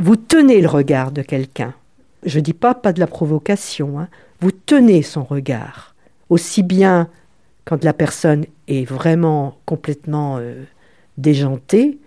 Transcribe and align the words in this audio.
vous 0.00 0.16
tenez 0.16 0.62
le 0.62 0.68
regard 0.68 1.12
de 1.12 1.20
quelqu'un. 1.20 1.74
Je 2.24 2.38
ne 2.38 2.44
dis 2.44 2.54
pas 2.54 2.74
pas 2.74 2.92
de 2.94 3.00
la 3.00 3.06
provocation, 3.06 4.00
hein. 4.00 4.08
vous 4.40 4.50
tenez 4.50 5.02
son 5.02 5.24
regard, 5.24 5.94
aussi 6.30 6.62
bien 6.62 7.08
quand 7.66 7.84
la 7.84 7.92
personne 7.92 8.46
est 8.66 8.84
vraiment 8.84 9.58
complètement 9.66 10.38
euh, 10.38 10.64
déjantée, 11.18 11.98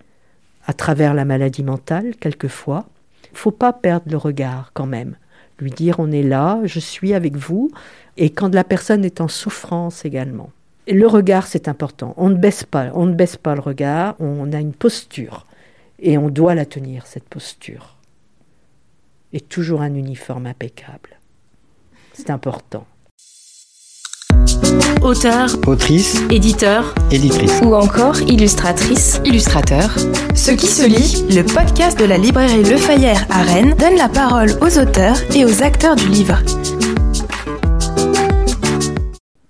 à 0.66 0.74
travers 0.74 1.14
la 1.14 1.24
maladie 1.24 1.64
mentale, 1.64 2.16
quelquefois. 2.20 2.86
Il 3.32 3.38
faut 3.38 3.52
pas 3.52 3.74
perdre 3.74 4.10
le 4.10 4.18
regard 4.18 4.72
quand 4.74 4.88
même. 4.88 5.16
Lui 5.60 5.70
dire 5.70 6.00
on 6.00 6.12
est 6.12 6.24
là, 6.24 6.62
je 6.64 6.80
suis 6.80 7.14
avec 7.14 7.36
vous, 7.36 7.72
et 8.18 8.32
quand 8.32 8.54
la 8.56 8.64
personne 8.64 9.06
est 9.06 9.22
en 9.22 9.28
souffrance 9.28 10.04
également. 10.04 10.52
le 10.88 11.06
regard, 11.06 11.46
c'est 11.46 11.68
important. 11.68 12.16
On 12.18 12.30
ne 12.30 12.36
baisse 12.36 12.64
pas, 12.64 12.88
on 12.96 13.06
ne 13.06 13.14
baisse 13.14 13.38
pas 13.38 13.54
le 13.54 13.62
regard, 13.62 14.16
on 14.20 14.52
a 14.52 14.60
une 14.60 14.74
posture. 14.74 15.46
Et 16.06 16.18
on 16.18 16.28
doit 16.28 16.54
la 16.54 16.66
tenir, 16.66 17.08
cette 17.08 17.30
posture. 17.30 17.96
Et 19.32 19.40
toujours 19.40 19.82
un 19.82 19.96
uniforme 19.96 20.48
impeccable. 20.48 21.18
C'est 22.12 22.30
important. 22.30 22.86
Auteur, 25.02 25.50
autrice, 25.66 26.22
éditeur, 26.30 26.94
éditrice 27.10 27.62
ou 27.64 27.74
encore 27.74 28.20
illustratrice, 28.24 29.22
illustrateur. 29.24 29.96
Ce 30.36 30.52
qui 30.52 30.68
se 30.68 30.86
lit, 30.86 31.24
le 31.34 31.44
podcast 31.44 31.98
de 31.98 32.04
la 32.04 32.18
librairie 32.18 32.64
Le 32.64 32.76
Fayère 32.76 33.26
à 33.30 33.42
Rennes 33.44 33.74
donne 33.80 33.96
la 33.96 34.10
parole 34.10 34.52
aux 34.62 34.78
auteurs 34.78 35.18
et 35.34 35.46
aux 35.46 35.64
acteurs 35.64 35.96
du 35.96 36.10
livre. 36.10 36.38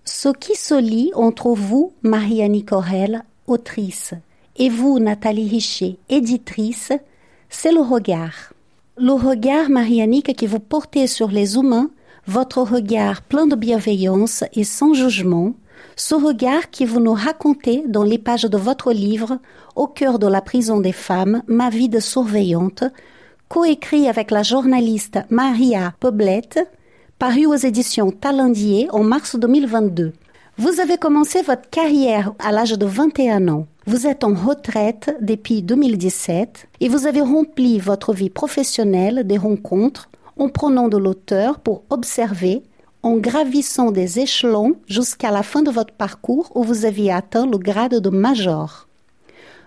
Ce 0.05 0.29
qui 0.29 0.55
se 0.55 0.79
lit 0.79 1.11
entre 1.15 1.49
vous, 1.55 1.93
Marianne 2.03 2.63
Corel, 2.63 3.23
autrice, 3.47 4.13
et 4.57 4.69
vous, 4.69 4.99
Nathalie 4.99 5.49
Richer, 5.49 5.97
éditrice, 6.09 6.91
c'est 7.49 7.71
le 7.71 7.81
regard. 7.81 8.53
Le 8.97 9.13
regard, 9.13 9.69
Marianique, 9.69 10.35
que 10.35 10.45
vous 10.45 10.59
portez 10.59 11.07
sur 11.07 11.29
les 11.29 11.55
humains, 11.55 11.89
votre 12.27 12.61
regard 12.61 13.21
plein 13.21 13.47
de 13.47 13.55
bienveillance 13.55 14.43
et 14.53 14.63
sans 14.63 14.93
jugement, 14.93 15.53
ce 15.95 16.15
regard 16.15 16.69
qui 16.69 16.85
vous 16.85 16.99
nous 16.99 17.13
racontez 17.13 17.83
dans 17.87 18.03
les 18.03 18.17
pages 18.17 18.43
de 18.43 18.57
votre 18.57 18.93
livre 18.93 19.39
Au 19.75 19.87
cœur 19.87 20.19
de 20.19 20.27
la 20.27 20.41
prison 20.41 20.79
des 20.79 20.91
femmes, 20.91 21.43
ma 21.47 21.69
vie 21.69 21.89
de 21.89 21.99
surveillante, 21.99 22.83
coécrit 23.49 24.07
avec 24.07 24.31
la 24.31 24.43
journaliste 24.43 25.19
Maria 25.29 25.93
Poblette, 25.99 26.59
paru 27.19 27.45
aux 27.45 27.55
éditions 27.55 28.11
Talendier 28.11 28.87
en 28.91 29.03
mars 29.03 29.35
2022. 29.35 30.13
Vous 30.59 30.79
avez 30.79 30.97
commencé 30.97 31.41
votre 31.41 31.67
carrière 31.71 32.33
à 32.37 32.51
l'âge 32.51 32.73
de 32.73 32.85
21 32.85 33.47
ans. 33.47 33.65
Vous 33.87 34.05
êtes 34.05 34.23
en 34.23 34.35
retraite 34.35 35.17
depuis 35.19 35.63
2017 35.63 36.67
et 36.79 36.89
vous 36.89 37.07
avez 37.07 37.21
rempli 37.21 37.79
votre 37.79 38.13
vie 38.13 38.29
professionnelle 38.29 39.25
des 39.25 39.39
rencontres 39.39 40.09
en 40.37 40.49
prenant 40.49 40.89
de 40.89 40.97
l'auteur 40.97 41.59
pour 41.59 41.81
observer, 41.89 42.61
en 43.01 43.17
gravissant 43.17 43.89
des 43.89 44.19
échelons 44.19 44.75
jusqu'à 44.85 45.31
la 45.31 45.41
fin 45.41 45.63
de 45.63 45.71
votre 45.71 45.95
parcours 45.95 46.51
où 46.53 46.63
vous 46.63 46.85
aviez 46.85 47.11
atteint 47.11 47.47
le 47.47 47.57
grade 47.57 47.95
de 47.95 48.09
major. 48.11 48.87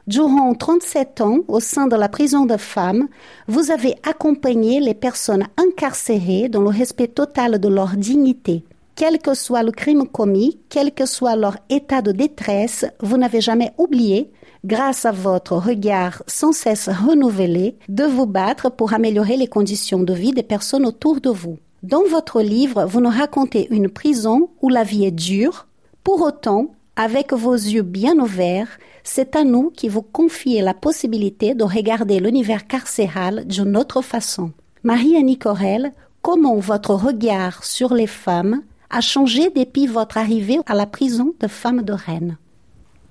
Durant 0.07 0.55
37 0.55 1.21
ans, 1.21 1.39
au 1.49 1.59
sein 1.59 1.89
de 1.89 1.97
la 1.97 2.09
prison 2.09 2.47
de 2.47 2.57
femmes, 2.57 3.09
vous 3.49 3.73
avez 3.73 3.97
accompagné 4.09 4.79
les 4.79 4.95
personnes 4.95 5.49
incarcérées 5.57 6.49
dans 6.49 6.63
le 6.63 6.69
respect 6.69 7.09
total 7.09 7.59
de 7.59 7.69
leur 7.69 7.97
dignité. 7.97 8.63
Quel 8.97 9.19
que 9.19 9.35
soit 9.35 9.63
le 9.63 9.73
crime 9.73 10.09
commis, 10.09 10.59
quel 10.71 10.91
que 10.91 11.05
soit 11.05 11.37
leur 11.37 11.59
état 11.69 12.01
de 12.01 12.13
détresse, 12.13 12.87
vous 13.01 13.19
n'avez 13.19 13.43
jamais 13.43 13.73
oublié, 13.77 14.33
grâce 14.65 15.05
à 15.05 15.13
votre 15.13 15.53
regard 15.57 16.23
sans 16.27 16.53
cesse 16.53 16.89
renouvelé, 16.89 17.77
de 17.91 18.05
vous 18.05 18.25
battre 18.25 18.71
pour 18.71 18.95
améliorer 18.95 19.37
les 19.37 19.49
conditions 19.49 20.03
de 20.03 20.15
vie 20.15 20.33
des 20.33 20.43
personnes 20.43 20.87
autour 20.87 21.21
de 21.21 21.29
vous. 21.29 21.59
Dans 21.83 22.05
votre 22.05 22.41
livre, 22.41 22.87
vous 22.87 23.03
nous 23.03 23.11
racontez 23.11 23.69
une 23.71 23.91
prison 23.91 24.49
où 24.63 24.71
la 24.71 24.83
vie 24.83 25.05
est 25.05 25.11
dure. 25.11 25.67
Pour 26.03 26.23
autant, 26.23 26.69
avec 26.97 27.35
vos 27.35 27.53
yeux 27.53 27.83
bien 27.83 28.19
ouverts, 28.19 28.79
c'est 29.05 29.37
à 29.37 29.45
nous 29.45 29.69
qui 29.69 29.91
vous 29.91 30.01
confiez 30.01 30.63
la 30.63 30.73
possibilité 30.73 31.55
de 31.55 31.65
regarder 31.65 32.19
l'univers 32.19 32.67
carcéral 32.67 33.47
d'une 33.47 33.77
autre 33.77 34.01
façon. 34.01 34.53
Marie-Annie 34.85 35.37
Corel, 35.37 35.93
comment 36.23 36.57
votre 36.57 36.95
regard 36.95 37.63
sur 37.63 37.93
les 37.93 38.07
femmes 38.07 38.63
a 38.91 39.01
changé 39.01 39.51
depuis 39.51 39.87
votre 39.87 40.19
arrivée 40.19 40.59
à 40.67 40.75
la 40.75 40.87
prison 40.87 41.35
de 41.41 41.49
femmes 41.49 41.83
de 41.83 41.93
Rennes. 41.93 42.37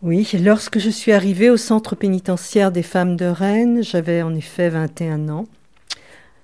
Oui, 0.02 0.30
lorsque 0.44 0.80
je 0.80 0.90
suis 0.90 1.12
arrivée 1.12 1.50
au 1.50 1.58
centre 1.58 1.96
pénitentiaire 1.96 2.72
des 2.72 2.84
femmes 2.84 3.16
de 3.16 3.26
Rennes, 3.26 3.84
j'avais 3.84 4.22
en 4.22 4.36
effet 4.36 4.70
21 4.70 5.30
ans. 5.30 5.48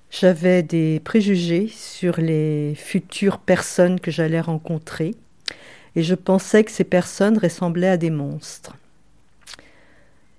J'avais 0.09 0.63
des 0.63 0.99
préjugés 0.99 1.67
sur 1.67 2.19
les 2.19 2.75
futures 2.75 3.37
personnes 3.37 3.99
que 3.99 4.11
j'allais 4.11 4.41
rencontrer 4.41 5.15
et 5.95 6.03
je 6.03 6.15
pensais 6.15 6.63
que 6.63 6.71
ces 6.71 6.83
personnes 6.83 7.37
ressemblaient 7.37 7.87
à 7.87 7.97
des 7.97 8.09
monstres. 8.09 8.75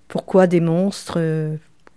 Pourquoi 0.09 0.47
des 0.47 0.61
monstres? 0.61 1.19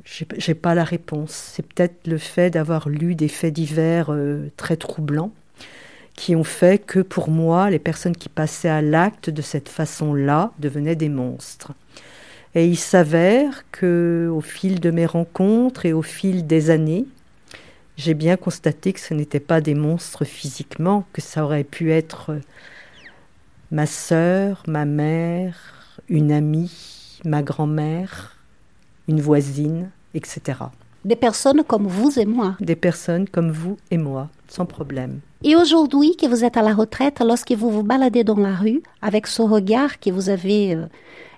J'ai 0.04 0.54
pas 0.54 0.76
la 0.76 0.84
réponse. 0.84 1.32
C'est 1.32 1.66
peut-être 1.66 2.08
le 2.08 2.18
fait 2.18 2.50
d'avoir 2.50 2.88
lu 2.88 3.16
des 3.16 3.28
faits 3.28 3.54
divers 3.54 4.12
euh, 4.12 4.52
très 4.56 4.78
troublants 4.78 5.32
qui 6.16 6.36
ont 6.36 6.44
fait 6.44 6.80
que 6.80 7.00
pour 7.00 7.30
moi, 7.30 7.70
les 7.70 7.80
personnes 7.80 8.16
qui 8.16 8.30
passaient 8.30 8.70
à 8.70 8.82
l'acte 8.82 9.30
de 9.30 9.42
cette 9.42 9.70
façon-là 9.70 10.52
devenaient 10.60 10.96
des 10.96 11.10
monstres. 11.10 11.74
Et 12.56 12.68
il 12.68 12.78
s'avère 12.78 13.70
que, 13.72 14.30
au 14.34 14.40
fil 14.40 14.80
de 14.80 14.92
mes 14.92 15.06
rencontres 15.06 15.86
et 15.86 15.92
au 15.92 16.02
fil 16.02 16.48
des 16.48 16.70
années, 16.70 17.06
j'ai 17.98 18.14
bien 18.14 18.38
constaté 18.38 18.94
que 18.94 19.00
ce 19.00 19.14
n'étaient 19.14 19.40
pas 19.42 19.60
des 19.60 19.76
monstres 19.76 20.24
physiquement, 20.24 21.06
que 21.12 21.22
ça 21.22 21.44
aurait 21.44 21.64
pu 21.66 21.92
être 21.92 22.40
ma 23.72 23.86
sœur, 23.86 24.64
ma 24.68 24.86
mère, 24.86 26.00
une 26.08 26.32
amie, 26.32 27.20
ma 27.26 27.42
grand-mère, 27.42 28.38
une 29.08 29.22
voisine, 29.22 29.92
etc. 30.14 30.60
Des 31.06 31.16
personnes 31.16 31.64
comme 31.64 31.86
vous 31.86 32.20
et 32.20 32.26
moi. 32.26 32.56
Des 32.60 32.76
personnes 32.76 33.30
comme 33.30 33.52
vous 33.52 33.78
et 33.92 33.98
moi, 33.98 34.28
sans 34.48 34.66
problème. 34.66 35.20
Et 35.44 35.56
aujourd'hui 35.56 36.18
que 36.18 36.26
vous 36.26 36.44
êtes 36.44 36.58
à 36.58 36.64
la 36.64 36.74
retraite, 36.74 37.22
lorsque 37.24 37.52
vous 37.52 37.70
vous 37.70 37.84
baladez 37.84 38.24
dans 38.24 38.38
la 38.38 38.56
rue, 38.56 38.82
avec 39.04 39.28
ce 39.28 39.44
regard 39.44 40.00
que 40.00 40.10
vous 40.10 40.30
avez 40.30 40.74
euh, 40.74 40.88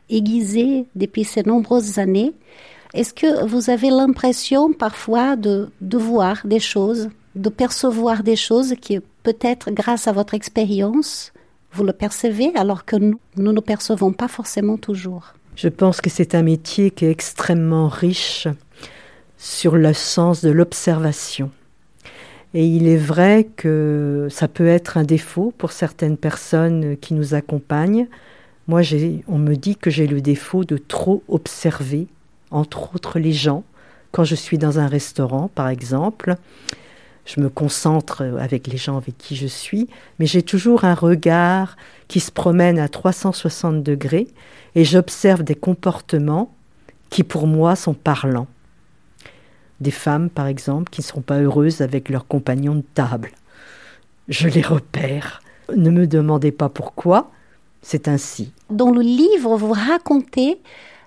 aiguisé 0.10 0.86
depuis 0.96 1.26
ces 1.26 1.44
nombreuses 1.44 2.00
années, 2.00 2.32
est-ce 2.94 3.14
que 3.14 3.46
vous 3.46 3.70
avez 3.70 3.90
l'impression 3.90 4.72
parfois 4.72 5.36
de, 5.36 5.70
de 5.82 5.98
voir 5.98 6.38
des 6.46 6.62
choses, 6.62 7.10
de 7.36 7.50
percevoir 7.50 8.24
des 8.24 8.38
choses 8.38 8.74
qui 8.80 9.02
peut-être 9.24 9.72
grâce 9.72 10.08
à 10.08 10.14
votre 10.14 10.34
expérience, 10.34 11.34
vous 11.74 11.84
le 11.84 11.92
percevez 11.92 12.54
alors 12.56 12.86
que 12.86 12.96
nous, 12.96 13.20
nous 13.36 13.52
ne 13.52 13.60
percevons 13.60 14.14
pas 14.14 14.30
forcément 14.30 14.78
toujours? 14.78 15.34
Je 15.58 15.68
pense 15.68 16.00
que 16.00 16.10
c'est 16.10 16.36
un 16.36 16.44
métier 16.44 16.92
qui 16.92 17.04
est 17.04 17.12
extrêmement 17.12 17.90
riche 17.90 18.48
sur 19.38 19.76
le 19.76 19.94
sens 19.94 20.44
de 20.44 20.50
l'observation. 20.50 21.52
Et 22.54 22.66
il 22.66 22.88
est 22.88 22.98
vrai 22.98 23.48
que 23.56 24.28
ça 24.32 24.48
peut 24.48 24.68
être 24.68 24.98
un 24.98 25.04
défaut 25.04 25.54
pour 25.58 25.72
certaines 25.72 26.18
personnes 26.18 26.98
qui 26.98 27.14
nous 27.14 27.34
accompagnent. 27.34 28.08
Moi, 28.68 28.82
on 29.28 29.38
me 29.38 29.56
dit 29.56 29.76
que 29.76 29.90
j'ai 29.90 30.08
le 30.08 30.22
défaut 30.22 30.64
de 30.64 30.78
trop 30.78 31.24
observer, 31.28 32.08
entre 32.52 32.96
autres 32.96 33.20
les 33.20 33.34
gens. 33.34 33.64
Quand 34.12 34.24
je 34.24 34.36
suis 34.36 34.58
dans 34.58 34.80
un 34.80 34.88
restaurant, 34.88 35.50
par 35.54 35.68
exemple, 35.68 36.36
je 37.26 37.42
me 37.42 37.50
concentre 37.50 38.24
avec 38.40 38.68
les 38.68 38.78
gens 38.78 38.98
avec 38.98 39.18
qui 39.18 39.36
je 39.36 39.48
suis, 39.48 39.88
mais 40.18 40.26
j'ai 40.26 40.42
toujours 40.42 40.86
un 40.86 40.96
regard 40.96 41.76
qui 42.08 42.22
se 42.22 42.32
promène 42.32 42.80
à 42.80 42.88
360 42.88 43.84
degrés 43.84 44.28
et 44.76 44.86
j'observe 44.86 45.44
des 45.44 45.56
comportements 45.56 46.54
qui 47.10 47.24
pour 47.24 47.46
moi 47.46 47.76
sont 47.76 47.94
parlants 47.94 48.48
des 49.80 49.92
femmes, 49.92 50.30
par 50.30 50.48
exemple, 50.48 50.90
qui 50.90 51.02
ne 51.02 51.06
sont 51.06 51.22
pas 51.22 51.40
heureuses 51.40 51.82
avec 51.82 52.10
leurs 52.10 52.28
compagnons 52.28 52.76
de 52.76 52.84
table. 52.94 53.32
Je 54.28 54.48
les 54.48 54.62
repère. 54.62 55.42
Ne 55.76 55.90
me 55.90 56.08
demandez 56.08 56.52
pas 56.52 56.70
pourquoi, 56.70 57.30
c'est 57.82 58.08
ainsi. 58.08 58.52
Dans 58.70 58.92
le 58.92 59.02
livre, 59.02 59.58
vous 59.58 59.74
racontez 59.74 60.60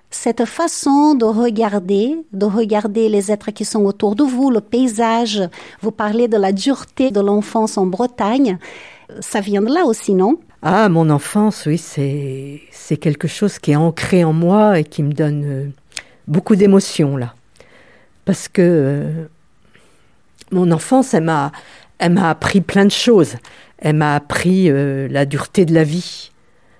cette 0.09 0.45
façon 0.45 1.15
de 1.15 1.25
regarder, 1.25 2.15
de 2.33 2.45
regarder 2.45 3.09
les 3.09 3.31
êtres 3.31 3.51
qui 3.51 3.65
sont 3.65 3.85
autour 3.85 4.15
de 4.15 4.23
vous, 4.23 4.51
le 4.51 4.61
paysage. 4.61 5.41
Vous 5.81 5.91
parlez 5.91 6.27
de 6.27 6.37
la 6.37 6.51
dureté 6.51 7.11
de 7.11 7.21
l'enfance 7.21 7.77
en 7.77 7.85
Bretagne. 7.85 8.57
Ça 9.19 9.41
vient 9.41 9.61
de 9.61 9.73
là 9.73 9.85
aussi, 9.85 10.13
non? 10.13 10.39
Ah, 10.61 10.89
mon 10.89 11.09
enfance, 11.09 11.65
oui, 11.65 11.77
c'est, 11.77 12.61
c'est 12.71 12.97
quelque 12.97 13.27
chose 13.27 13.57
qui 13.57 13.71
est 13.71 13.75
ancré 13.75 14.23
en 14.23 14.33
moi 14.33 14.79
et 14.79 14.83
qui 14.83 15.01
me 15.01 15.11
donne 15.11 15.43
euh, 15.43 15.69
beaucoup 16.27 16.55
d'émotions, 16.55 17.17
là 17.17 17.33
parce 18.25 18.47
que 18.47 18.61
euh, 18.61 19.25
mon 20.51 20.71
enfance, 20.71 21.13
elle 21.13 21.23
m'a, 21.23 21.51
elle 21.99 22.13
m'a 22.13 22.29
appris 22.29 22.61
plein 22.61 22.85
de 22.85 22.91
choses. 22.91 23.35
Elle 23.77 23.95
m'a 23.95 24.15
appris 24.15 24.69
euh, 24.69 25.07
la 25.09 25.25
dureté 25.25 25.65
de 25.65 25.73
la 25.73 25.83
vie, 25.83 26.31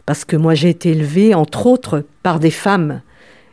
parce 0.05 0.25
que 0.25 0.35
moi 0.35 0.53
j'ai 0.53 0.69
été 0.69 0.91
élevée, 0.91 1.33
entre 1.33 1.65
autres, 1.65 2.05
par 2.23 2.39
des 2.39 2.51
femmes. 2.51 3.01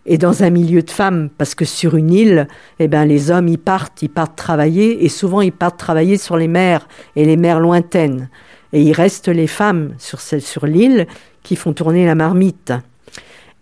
et 0.06 0.16
dans 0.16 0.42
un 0.42 0.48
milieu 0.48 0.82
de 0.82 0.90
femmes, 0.90 1.28
parce 1.36 1.54
que 1.54 1.66
sur 1.66 1.94
une 1.94 2.10
île, 2.10 2.48
eh 2.78 2.88
ben, 2.88 3.04
les 3.04 3.30
hommes, 3.30 3.48
ils 3.48 3.58
partent, 3.58 4.00
ils 4.00 4.08
partent 4.08 4.36
travailler, 4.36 5.04
et 5.04 5.10
souvent 5.10 5.42
ils 5.42 5.52
partent 5.52 5.78
travailler 5.78 6.16
sur 6.16 6.38
les 6.38 6.48
mers, 6.48 6.88
et 7.14 7.26
les 7.26 7.36
mers 7.36 7.60
lointaines. 7.60 8.30
Et 8.72 8.82
il 8.82 8.92
reste 8.92 9.28
les 9.28 9.46
femmes 9.46 9.94
sur, 9.98 10.20
sur 10.20 10.66
l'île 10.66 11.06
qui 11.42 11.56
font 11.56 11.72
tourner 11.72 12.06
la 12.06 12.14
marmite. 12.14 12.72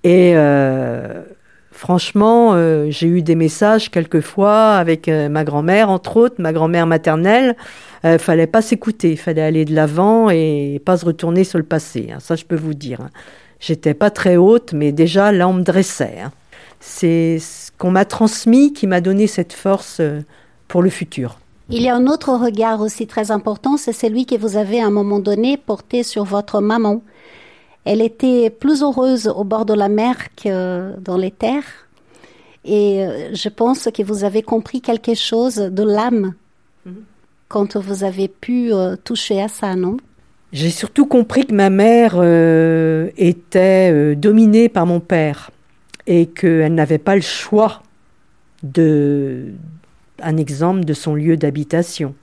Et 0.05 0.33
euh, 0.37 1.23
franchement, 1.77 2.55
euh, 2.55 2.87
j'ai 2.91 3.07
eu 3.07 3.23
des 3.23 3.35
messages 3.35 3.91
quelquefois 3.91 4.75
avec 4.75 5.09
euh, 5.09 5.29
ma 5.29 5.45
grand-mère, 5.45 5.91
entre 5.91 6.17
autres, 6.17 6.37
ma 6.39 6.53
grand-mère 6.53 6.87
maternelle. 6.87 7.57
Il 8.05 8.21
fallait 8.21 8.47
pas 8.47 8.63
s'écouter, 8.63 9.11
il 9.11 9.17
fallait 9.17 9.43
aller 9.43 9.65
de 9.65 9.75
l'avant 9.75 10.31
et 10.31 10.81
pas 10.85 10.97
se 10.97 11.05
retourner 11.05 11.43
sur 11.43 11.59
le 11.59 11.65
passé. 11.65 12.11
Hein. 12.13 12.19
ça, 12.21 12.37
je 12.37 12.45
peux 12.45 12.55
vous 12.55 12.75
dire. 12.75 13.01
Hein. 13.01 13.11
J'étais 13.59 13.95
pas 13.95 14.11
très 14.11 14.37
haute, 14.37 14.73
mais 14.73 14.93
déjà 14.93 15.33
là, 15.33 15.49
on 15.49 15.55
me 15.55 15.63
dressait. 15.63 16.19
Hein. 16.23 16.33
C'est 16.81 17.39
ce 17.39 17.71
qu'on 17.79 17.91
m'a 17.91 18.05
transmis 18.05 18.73
qui 18.73 18.87
m'a 18.87 19.01
donné 19.01 19.27
cette 19.27 19.53
force 19.53 19.99
euh, 20.01 20.21
pour 20.69 20.83
le 20.83 20.91
futur. 20.91 21.39
Il 21.69 21.83
y 21.83 21.89
a 21.89 21.97
un 21.97 22.07
autre 22.07 22.33
regard 22.33 22.81
aussi 22.81 23.09
très 23.09 23.33
important, 23.33 23.77
c'est 23.77 23.93
celui 23.93 24.25
que 24.25 24.37
vous 24.37 24.57
avez 24.57 24.81
à 24.81 24.87
un 24.87 24.91
moment 24.91 25.19
donné 25.19 25.57
porté 25.57 26.05
sur 26.05 26.25
votre 26.25 26.61
maman. 26.61 27.03
Elle 27.87 28.03
était 28.03 28.51
plus 28.51 28.83
heureuse 28.83 29.29
au 29.29 29.45
bord 29.45 29.65
de 29.65 29.73
la 29.73 29.89
mer 29.89 30.17
que 30.35 30.99
dans 31.01 31.17
les 31.17 31.31
terres. 31.31 31.89
Et 32.65 33.07
euh, 33.07 33.33
je 33.33 33.49
pense 33.49 33.89
que 33.95 34.03
vous 34.03 34.25
avez 34.25 34.43
compris 34.43 34.81
quelque 34.81 35.15
chose 35.15 35.55
de 35.55 35.83
l'âme 35.85 36.35
mhm. 36.85 37.05
quand 37.49 37.77
vous 37.77 38.03
avez 38.03 38.27
pu 38.27 38.73
euh, 38.73 38.97
toucher 38.97 39.41
à 39.41 39.47
ça, 39.49 39.77
non? 39.77 39.97
J'ai 40.53 40.71
surtout 40.71 41.07
compris 41.07 41.47
que 41.47 41.55
ma 41.55 41.71
mère 41.71 42.15
euh, 42.17 43.11
était 43.17 43.91
euh, 43.93 44.15
dominée 44.15 44.69
par 44.69 44.87
mon 44.87 45.01
père 45.01 45.51
et 46.07 46.27
qu'elle 46.27 46.75
n'avait 46.75 46.99
pas 46.99 47.15
le 47.15 47.21
choix 47.21 47.83
de 48.63 49.53
un 50.23 50.37
exemple 50.37 50.85
de 50.85 50.95
son 50.95 51.15
lieu 51.15 51.37
d'habitation. 51.37 52.15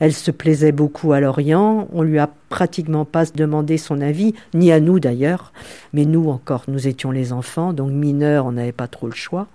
Elle 0.00 0.12
se 0.14 0.30
plaisait 0.30 0.72
beaucoup 0.72 1.12
à 1.12 1.20
Lorient, 1.20 1.86
on 1.92 2.02
lui 2.02 2.18
a 2.18 2.28
pratiquement 2.48 3.04
pas 3.04 3.26
demandé 3.26 3.78
son 3.78 4.00
avis, 4.00 4.34
ni 4.54 4.72
à 4.72 4.80
nous 4.80 4.98
d'ailleurs, 4.98 5.52
mais 5.92 6.06
nous 6.06 6.28
encore, 6.30 6.64
nous 6.68 6.88
étions 6.88 7.10
les 7.10 7.32
enfants, 7.32 7.72
donc 7.72 7.92
mineurs, 7.92 8.46
on 8.46 8.52
n'avait 8.52 8.72
pas 8.72 8.88
trop 8.88 9.06
le 9.06 9.14
choix. 9.14 9.46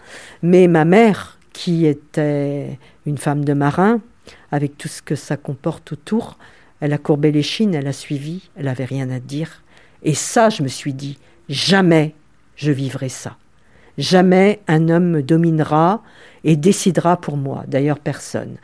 Mais 0.44 0.68
ma 0.68 0.86
mère, 0.86 1.40
qui 1.52 1.86
était 1.86 2.78
une 3.06 3.18
femme 3.18 3.44
de 3.44 3.54
marin, 3.54 4.02
avec 4.52 4.78
tout 4.78 4.88
ce 4.88 5.02
que 5.02 5.16
ça 5.16 5.36
comporte 5.36 5.92
autour, 5.92 6.38
elle 6.80 6.94
a 6.94 6.98
courbé 6.98 7.32
les 7.32 7.44
chines, 7.44 7.74
elle 7.74 7.88
a 7.88 7.94
suivi, 7.94 8.50
elle 8.56 8.66
n'avait 8.66 8.86
rien 8.86 9.10
à 9.10 9.20
dire. 9.20 9.64
Et 10.04 10.14
ça, 10.14 10.50
je 10.50 10.62
me 10.62 10.68
suis 10.68 10.94
dit, 10.94 11.18
jamais 11.50 12.14
je 12.56 12.72
vivrai 12.72 13.10
ça. 13.10 13.38
Jamais 13.98 14.60
un 14.68 14.90
homme 14.90 15.10
me 15.10 15.24
dominera 15.24 16.02
et 16.44 16.56
décidera 16.56 17.18
pour 17.18 17.38
moi, 17.38 17.64
d'ailleurs 17.68 18.00
personne. 18.00 18.56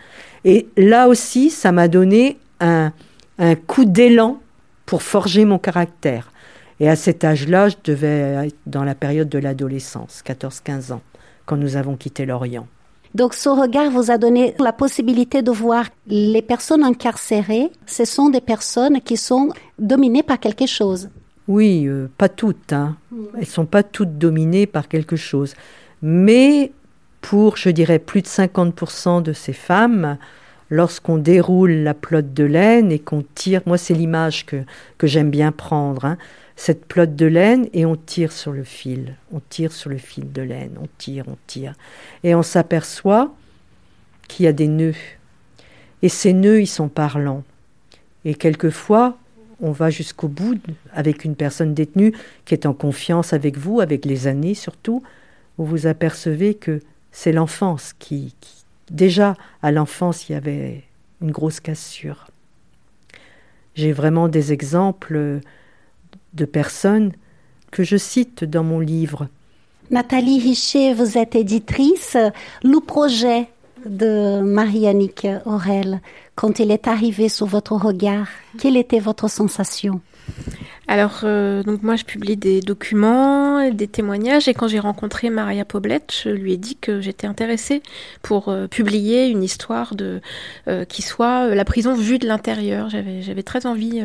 Et 0.43 0.67
là 0.77 1.07
aussi, 1.07 1.49
ça 1.49 1.71
m'a 1.71 1.87
donné 1.87 2.37
un, 2.59 2.91
un 3.39 3.55
coup 3.55 3.85
d'élan 3.85 4.39
pour 4.85 5.03
forger 5.03 5.45
mon 5.45 5.57
caractère. 5.57 6.31
Et 6.79 6.89
à 6.89 6.95
cet 6.95 7.23
âge-là, 7.23 7.69
je 7.69 7.75
devais 7.83 8.47
être 8.47 8.57
dans 8.65 8.83
la 8.83 8.95
période 8.95 9.29
de 9.29 9.39
l'adolescence, 9.39 10.23
14-15 10.25 10.93
ans, 10.93 11.01
quand 11.45 11.57
nous 11.57 11.75
avons 11.75 11.95
quitté 11.95 12.25
l'Orient. 12.25 12.67
Donc 13.13 13.33
ce 13.33 13.49
regard 13.49 13.91
vous 13.91 14.09
a 14.09 14.17
donné 14.17 14.55
la 14.59 14.71
possibilité 14.71 15.41
de 15.41 15.51
voir 15.51 15.85
les 16.07 16.41
personnes 16.41 16.83
incarcérées, 16.83 17.69
ce 17.85 18.05
sont 18.05 18.29
des 18.29 18.41
personnes 18.41 19.01
qui 19.01 19.17
sont 19.17 19.49
dominées 19.79 20.23
par 20.23 20.39
quelque 20.39 20.65
chose. 20.65 21.09
Oui, 21.51 21.85
euh, 21.85 22.07
pas 22.17 22.29
toutes. 22.29 22.71
Hein. 22.71 22.95
Elles 23.37 23.45
sont 23.45 23.65
pas 23.65 23.83
toutes 23.83 24.17
dominées 24.17 24.67
par 24.67 24.87
quelque 24.87 25.17
chose. 25.17 25.53
Mais 26.01 26.71
pour, 27.19 27.57
je 27.57 27.69
dirais, 27.69 27.99
plus 27.99 28.21
de 28.21 28.27
50% 28.27 29.21
de 29.21 29.33
ces 29.33 29.51
femmes, 29.51 30.17
lorsqu'on 30.69 31.17
déroule 31.17 31.71
la 31.71 31.93
plotte 31.93 32.33
de 32.33 32.45
laine 32.45 32.89
et 32.89 32.99
qu'on 32.99 33.25
tire, 33.35 33.61
moi 33.65 33.77
c'est 33.77 33.93
l'image 33.93 34.45
que, 34.45 34.63
que 34.97 35.07
j'aime 35.07 35.29
bien 35.29 35.51
prendre, 35.51 36.05
hein, 36.05 36.17
cette 36.55 36.85
plotte 36.85 37.17
de 37.17 37.25
laine 37.25 37.67
et 37.73 37.85
on 37.85 37.97
tire 37.97 38.31
sur 38.31 38.53
le 38.53 38.63
fil, 38.63 39.17
on 39.33 39.41
tire 39.49 39.73
sur 39.73 39.89
le 39.89 39.97
fil 39.97 40.31
de 40.31 40.41
laine, 40.41 40.77
on 40.81 40.87
tire, 40.99 41.25
on 41.27 41.35
tire. 41.47 41.73
Et 42.23 42.33
on 42.33 42.43
s'aperçoit 42.43 43.35
qu'il 44.29 44.45
y 44.45 44.47
a 44.47 44.53
des 44.53 44.69
nœuds. 44.69 44.95
Et 46.01 46.07
ces 46.07 46.31
nœuds, 46.31 46.61
ils 46.61 46.67
sont 46.67 46.87
parlants. 46.87 47.43
Et 48.23 48.35
quelquefois, 48.35 49.17
on 49.61 49.71
va 49.71 49.89
jusqu'au 49.89 50.27
bout 50.27 50.59
avec 50.93 51.23
une 51.23 51.35
personne 51.35 51.73
détenue 51.73 52.13
qui 52.45 52.53
est 52.53 52.65
en 52.65 52.73
confiance 52.73 53.33
avec 53.33 53.57
vous, 53.57 53.79
avec 53.79 54.05
les 54.05 54.27
années 54.27 54.55
surtout, 54.55 55.03
où 55.57 55.65
vous 55.65 55.87
apercevez 55.87 56.55
que 56.55 56.79
c'est 57.11 57.31
l'enfance 57.31 57.93
qui. 57.97 58.33
Déjà, 58.89 59.35
à 59.61 59.71
l'enfance, 59.71 60.27
il 60.27 60.33
y 60.33 60.35
avait 60.35 60.83
une 61.21 61.31
grosse 61.31 61.59
cassure. 61.59 62.27
J'ai 63.75 63.93
vraiment 63.93 64.27
des 64.27 64.51
exemples 64.51 65.39
de 66.33 66.45
personnes 66.45 67.13
que 67.71 67.83
je 67.83 67.97
cite 67.97 68.43
dans 68.43 68.63
mon 68.63 68.79
livre. 68.79 69.27
Nathalie 69.91 70.39
Richer, 70.39 70.93
vous 70.93 71.17
êtes 71.17 71.35
éditrice. 71.35 72.17
Le 72.63 72.79
projet 72.79 73.47
de 73.85 74.41
Marie-Annick 74.41 75.27
Aurel, 75.45 76.01
quand 76.35 76.59
il 76.59 76.71
est 76.71 76.87
arrivé 76.87 77.29
sous 77.29 77.45
votre 77.45 77.73
regard, 77.73 78.27
quelle 78.59 78.77
était 78.77 78.99
votre 78.99 79.29
sensation? 79.29 80.01
Alors, 80.87 81.21
euh, 81.23 81.63
donc 81.63 81.83
moi, 81.83 81.95
je 81.95 82.03
publie 82.03 82.35
des 82.35 82.59
documents, 82.59 83.69
des 83.69 83.87
témoignages, 83.87 84.47
et 84.47 84.53
quand 84.53 84.67
j'ai 84.67 84.79
rencontré 84.79 85.29
Maria 85.29 85.63
Poblette, 85.63 86.11
je 86.23 86.29
lui 86.29 86.53
ai 86.53 86.57
dit 86.57 86.75
que 86.75 87.01
j'étais 87.01 87.27
intéressée 87.27 87.81
pour 88.23 88.49
euh, 88.49 88.67
publier 88.67 89.27
une 89.27 89.43
histoire 89.43 89.95
de 89.95 90.21
euh, 90.67 90.83
qui 90.83 91.01
soit 91.01 91.53
la 91.53 91.65
prison 91.65 91.93
vue 91.95 92.17
de 92.17 92.27
l'intérieur. 92.27 92.89
J'avais, 92.89 93.21
j'avais 93.21 93.43
très 93.43 93.65
envie. 93.65 94.01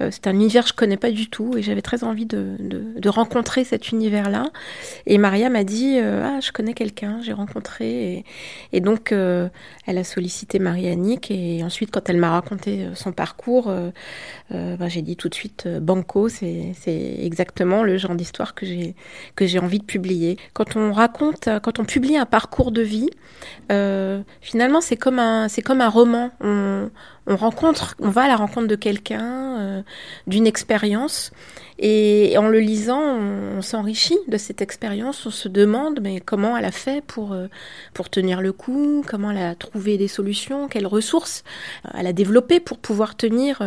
c'est 0.00 0.26
un 0.26 0.32
univers 0.32 0.64
que 0.64 0.70
je 0.70 0.74
connais 0.74 0.96
pas 0.96 1.10
du 1.10 1.28
tout, 1.28 1.56
et 1.56 1.62
j'avais 1.62 1.82
très 1.82 2.02
envie 2.02 2.26
de, 2.26 2.56
de, 2.58 2.82
de 2.98 3.08
rencontrer 3.08 3.64
cet 3.64 3.90
univers-là. 3.90 4.50
Et 5.06 5.18
Maria 5.18 5.50
m'a 5.50 5.64
dit 5.64 5.98
ah, 5.98 6.40
je 6.40 6.50
connais 6.50 6.74
quelqu'un, 6.74 7.20
j'ai 7.22 7.34
rencontré, 7.34 8.14
et, 8.14 8.24
et 8.72 8.80
donc 8.80 9.12
elle 9.12 9.98
a 9.98 10.04
sollicité 10.04 10.58
Marie-Annick, 10.58 11.30
et 11.30 11.62
ensuite 11.62 11.90
quand 11.90 12.08
elle 12.08 12.16
m'a 12.18 12.30
raconté 12.30 12.86
son 12.94 13.12
parcours, 13.12 13.72
ben, 14.50 14.88
j'ai 14.88 15.02
dit 15.02 15.16
tout 15.16 15.28
de 15.28 15.34
suite 15.34 15.68
banco 15.68 16.15
c'est 16.28 16.74
exactement 17.20 17.82
le 17.82 17.96
genre 17.98 18.14
d'histoire 18.14 18.54
que 18.54 18.66
j'ai 18.66 19.58
envie 19.58 19.78
de 19.78 19.84
publier. 19.84 20.36
Quand 20.52 20.76
on 20.76 20.92
raconte, 20.92 21.48
quand 21.62 21.78
on 21.78 21.84
publie 21.84 22.16
un 22.16 22.26
parcours 22.26 22.72
de 22.72 22.82
vie, 22.82 23.10
euh, 23.72 24.22
finalement 24.40 24.80
c'est 24.80 24.96
comme 24.96 25.18
un 25.18 25.48
comme 25.64 25.80
un 25.80 25.88
roman. 25.88 26.30
On, 26.40 26.90
on 27.28 27.34
rencontre, 27.34 27.96
on 27.98 28.08
va 28.08 28.22
à 28.22 28.28
la 28.28 28.36
rencontre 28.36 28.68
de 28.68 28.76
quelqu'un, 28.76 29.58
euh, 29.58 29.82
d'une 30.28 30.46
expérience, 30.46 31.32
et 31.80 32.38
en 32.38 32.46
le 32.46 32.60
lisant, 32.60 33.00
on, 33.00 33.62
s'enrichit 33.62 34.18
de 34.28 34.36
cette 34.36 34.62
expérience. 34.62 35.26
On 35.26 35.30
se 35.30 35.48
demande, 35.48 35.98
mais 36.00 36.20
comment 36.20 36.56
elle 36.56 36.64
a 36.64 36.70
fait 36.70 37.02
pour 37.04 37.32
euh, 37.32 37.48
pour 37.94 38.10
tenir 38.10 38.40
le 38.40 38.52
coup 38.52 39.02
Comment 39.06 39.32
elle 39.32 39.42
a 39.42 39.54
trouvé 39.56 39.98
des 39.98 40.06
solutions 40.06 40.68
Quelles 40.68 40.86
ressources 40.86 41.42
elle 41.94 42.06
a 42.06 42.12
développé 42.12 42.60
pour 42.60 42.78
pouvoir 42.78 43.16
tenir 43.16 43.60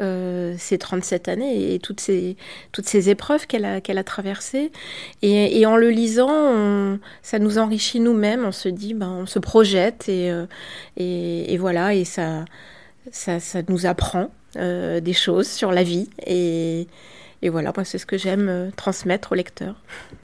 ces 0.00 0.78
37 0.78 1.28
années 1.28 1.67
toutes 1.82 2.00
ces 2.00 2.36
toutes 2.72 2.88
ces 2.88 3.10
épreuves 3.10 3.46
qu'elle 3.46 3.64
a 3.64 3.80
qu'elle 3.80 3.98
a 3.98 4.04
traversées 4.04 4.72
et, 5.22 5.60
et, 5.60 5.66
en 5.66 5.76
le 5.76 5.90
lisant, 5.90 6.98
ça 7.22 7.38
nous 7.38 7.58
enrichit 7.58 8.00
nous-mêmes. 8.00 8.44
On 8.46 8.52
se 8.52 8.68
dit, 8.68 8.94
ben, 8.94 9.10
on 9.10 9.26
se 9.26 9.38
projette 9.38 10.08
et, 10.08 10.32
et, 10.96 11.52
et 11.52 11.58
voilà, 11.58 11.94
et 11.94 12.04
ça 12.04 12.44
ça, 13.12 13.38
nous 13.68 13.86
apprend 13.86 14.30
euh, 14.56 15.00
des 15.00 15.12
choses 15.12 15.48
sur 15.48 15.72
la 15.72 15.82
vie 15.82 16.08
et, 16.26 16.86
voilà, 17.42 17.72
moi 17.74 17.84
c'est 17.84 17.98
ce 17.98 18.06
que 18.06 18.18
j'aime 18.18 18.48
euh, 18.48 18.70
transmettre 18.74 19.32
au 19.32 19.34
lecteur. 19.36 19.76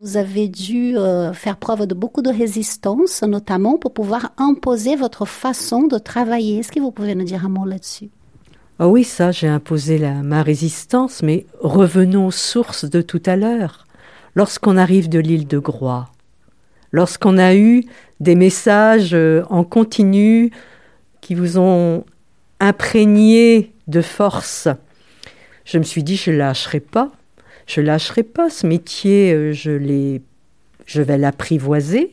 Vous 0.02 0.16
avez 0.16 0.48
dû 0.48 0.96
euh, 0.96 1.32
faire 1.32 1.56
preuve 1.56 1.86
de 1.86 1.94
beaucoup 1.94 2.22
de 2.22 2.30
résistance, 2.30 3.22
notamment 3.22 3.78
pour 3.78 3.92
pouvoir 3.92 4.32
imposer 4.36 4.96
votre 4.96 5.24
façon 5.24 5.84
de 5.84 5.98
travailler. 5.98 6.58
Est-ce 6.58 6.72
que 6.72 6.80
vous 6.80 6.90
pouvez 6.90 7.14
nous 7.14 7.24
dire 7.24 7.46
un 7.46 7.50
mot 7.50 7.64
là-dessus? 7.64 8.10
Ah 8.80 8.88
oui, 8.88 9.04
ça, 9.04 9.30
j'ai 9.30 9.46
imposé 9.46 10.00
ma 10.00 10.42
résistance, 10.42 11.22
mais 11.22 11.46
revenons 11.60 12.26
aux 12.26 12.32
sources 12.32 12.84
de 12.84 13.02
tout 13.02 13.22
à 13.24 13.36
l'heure. 13.36 13.86
Lorsqu'on 14.34 14.76
arrive 14.76 15.08
de 15.08 15.20
l'île 15.20 15.46
de 15.46 15.58
Groix, 15.58 16.10
lorsqu'on 16.90 17.38
a 17.38 17.54
eu 17.54 17.84
des 18.18 18.34
messages 18.34 19.16
en 19.48 19.62
continu 19.62 20.50
qui 21.20 21.36
vous 21.36 21.56
ont 21.58 22.04
imprégné 22.58 23.72
de 23.86 24.00
force. 24.00 24.68
Je 25.64 25.78
me 25.78 25.84
suis 25.84 26.02
dit, 26.02 26.16
je 26.16 26.30
lâcherai 26.30 26.80
pas, 26.80 27.12
je 27.66 27.80
lâcherai 27.80 28.22
pas 28.22 28.50
ce 28.50 28.66
métier, 28.66 29.32
euh, 29.32 29.52
je 29.52 29.70
l'ai, 29.70 30.20
je 30.84 31.00
vais 31.00 31.16
l'apprivoiser, 31.16 32.12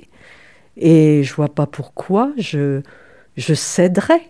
et 0.77 1.23
je 1.23 1.33
vois 1.33 1.49
pas 1.49 1.65
pourquoi 1.65 2.31
je, 2.37 2.81
je 3.35 3.53
céderai. 3.53 4.21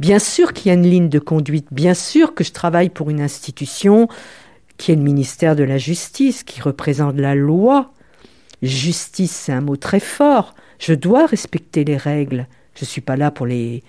Bien 0.00 0.18
sûr 0.18 0.54
qu'il 0.54 0.68
y 0.68 0.70
a 0.70 0.78
une 0.78 0.88
ligne 0.88 1.10
de 1.10 1.18
conduite, 1.18 1.68
bien 1.70 1.92
sûr 1.92 2.34
que 2.34 2.42
je 2.42 2.52
travaille 2.52 2.88
pour 2.88 3.10
une 3.10 3.20
institution 3.20 4.08
qui 4.78 4.92
est 4.92 4.96
le 4.96 5.02
ministère 5.02 5.54
de 5.54 5.62
la 5.62 5.76
Justice, 5.76 6.42
qui 6.42 6.62
représente 6.62 7.16
la 7.16 7.34
loi. 7.34 7.92
justice, 8.62 9.30
c'est 9.30 9.52
un 9.52 9.60
mot 9.60 9.76
très 9.76 10.00
fort. 10.00 10.54
Je 10.78 10.94
dois 10.94 11.26
respecter 11.26 11.84
les 11.84 11.98
règles. 11.98 12.46
Je 12.74 12.84
ne 12.84 12.86
suis 12.86 13.02
pas 13.02 13.16
là 13.16 13.30
pour 13.30 13.44
les, 13.44 13.82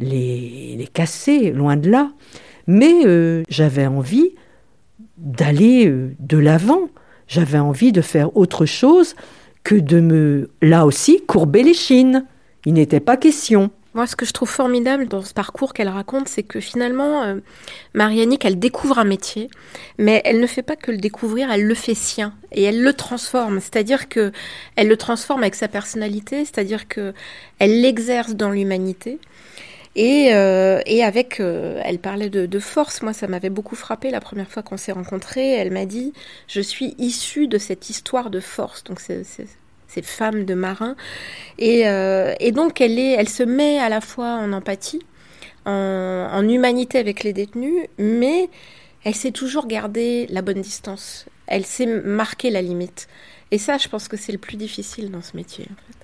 les, 0.00 0.74
les 0.76 0.86
casser, 0.88 1.52
loin 1.52 1.76
de 1.76 1.88
là. 1.88 2.10
Mais 2.66 3.06
euh, 3.06 3.44
j'avais 3.48 3.86
envie 3.86 4.34
d'aller 5.16 5.86
euh, 5.86 6.12
de 6.18 6.38
l'avant. 6.38 6.88
J'avais 7.28 7.60
envie 7.60 7.92
de 7.92 8.00
faire 8.00 8.36
autre 8.36 8.66
chose 8.66 9.14
que 9.62 9.76
de 9.76 10.00
me, 10.00 10.50
là 10.60 10.86
aussi, 10.86 11.20
courber 11.24 11.62
les 11.62 11.74
chines. 11.74 12.26
Il 12.66 12.74
n'était 12.74 12.98
pas 12.98 13.16
question. 13.16 13.70
Moi, 13.94 14.06
ce 14.06 14.16
que 14.16 14.24
je 14.24 14.32
trouve 14.32 14.48
formidable 14.48 15.06
dans 15.06 15.22
ce 15.22 15.34
parcours 15.34 15.74
qu'elle 15.74 15.88
raconte, 15.88 16.26
c'est 16.26 16.42
que 16.42 16.60
finalement, 16.60 17.22
euh, 17.24 17.40
Marianique, 17.92 18.44
elle 18.46 18.58
découvre 18.58 18.98
un 18.98 19.04
métier, 19.04 19.50
mais 19.98 20.22
elle 20.24 20.40
ne 20.40 20.46
fait 20.46 20.62
pas 20.62 20.76
que 20.76 20.90
le 20.90 20.96
découvrir, 20.96 21.50
elle 21.52 21.64
le 21.64 21.74
fait 21.74 21.94
sien 21.94 22.32
et 22.52 22.62
elle 22.62 22.82
le 22.82 22.94
transforme. 22.94 23.60
C'est-à-dire 23.60 24.08
que 24.08 24.32
elle 24.76 24.88
le 24.88 24.96
transforme 24.96 25.42
avec 25.42 25.54
sa 25.54 25.68
personnalité, 25.68 26.44
c'est-à-dire 26.46 26.88
que 26.88 27.12
elle 27.58 27.82
l'exerce 27.82 28.34
dans 28.34 28.50
l'humanité. 28.50 29.18
Et, 29.94 30.34
euh, 30.34 30.80
avec, 31.02 31.38
euh, 31.40 31.80
elle 31.84 31.98
parlait 31.98 32.30
de, 32.30 32.46
de, 32.46 32.58
force. 32.58 33.02
Moi, 33.02 33.12
ça 33.12 33.26
m'avait 33.26 33.50
beaucoup 33.50 33.76
frappé 33.76 34.10
la 34.10 34.20
première 34.20 34.50
fois 34.50 34.62
qu'on 34.62 34.78
s'est 34.78 34.92
rencontrés. 34.92 35.52
Elle 35.52 35.70
m'a 35.70 35.84
dit, 35.84 36.14
je 36.48 36.62
suis 36.62 36.94
issue 36.98 37.46
de 37.46 37.58
cette 37.58 37.90
histoire 37.90 38.30
de 38.30 38.40
force. 38.40 38.84
Donc, 38.84 39.00
c'est 39.00 39.22
ces 39.92 40.02
femmes 40.02 40.44
de 40.44 40.54
marins. 40.54 40.96
Et, 41.58 41.88
euh, 41.88 42.34
et, 42.40 42.52
donc, 42.52 42.80
elle, 42.80 42.98
est, 42.98 43.12
elle 43.12 43.28
se 43.28 43.42
met 43.42 43.78
à 43.78 43.88
la 43.88 44.00
fois 44.00 44.36
en 44.36 44.52
empathie, 44.52 45.02
en, 45.66 46.28
en, 46.32 46.48
humanité 46.48 46.98
avec 46.98 47.24
les 47.24 47.32
détenus, 47.32 47.86
mais 47.98 48.48
elle 49.04 49.14
sait 49.14 49.32
toujours 49.32 49.66
garder 49.66 50.26
la 50.30 50.42
bonne 50.42 50.60
distance. 50.60 51.26
Elle 51.46 51.66
sait 51.66 51.86
marquer 51.86 52.50
la 52.50 52.62
limite. 52.62 53.08
Et 53.50 53.58
ça, 53.58 53.76
je 53.78 53.88
pense 53.88 54.08
que 54.08 54.16
c'est 54.16 54.32
le 54.32 54.38
plus 54.38 54.56
difficile 54.56 55.10
dans 55.10 55.22
ce 55.22 55.36
métier. 55.36 55.66
En 55.70 55.76
fait. 55.76 56.02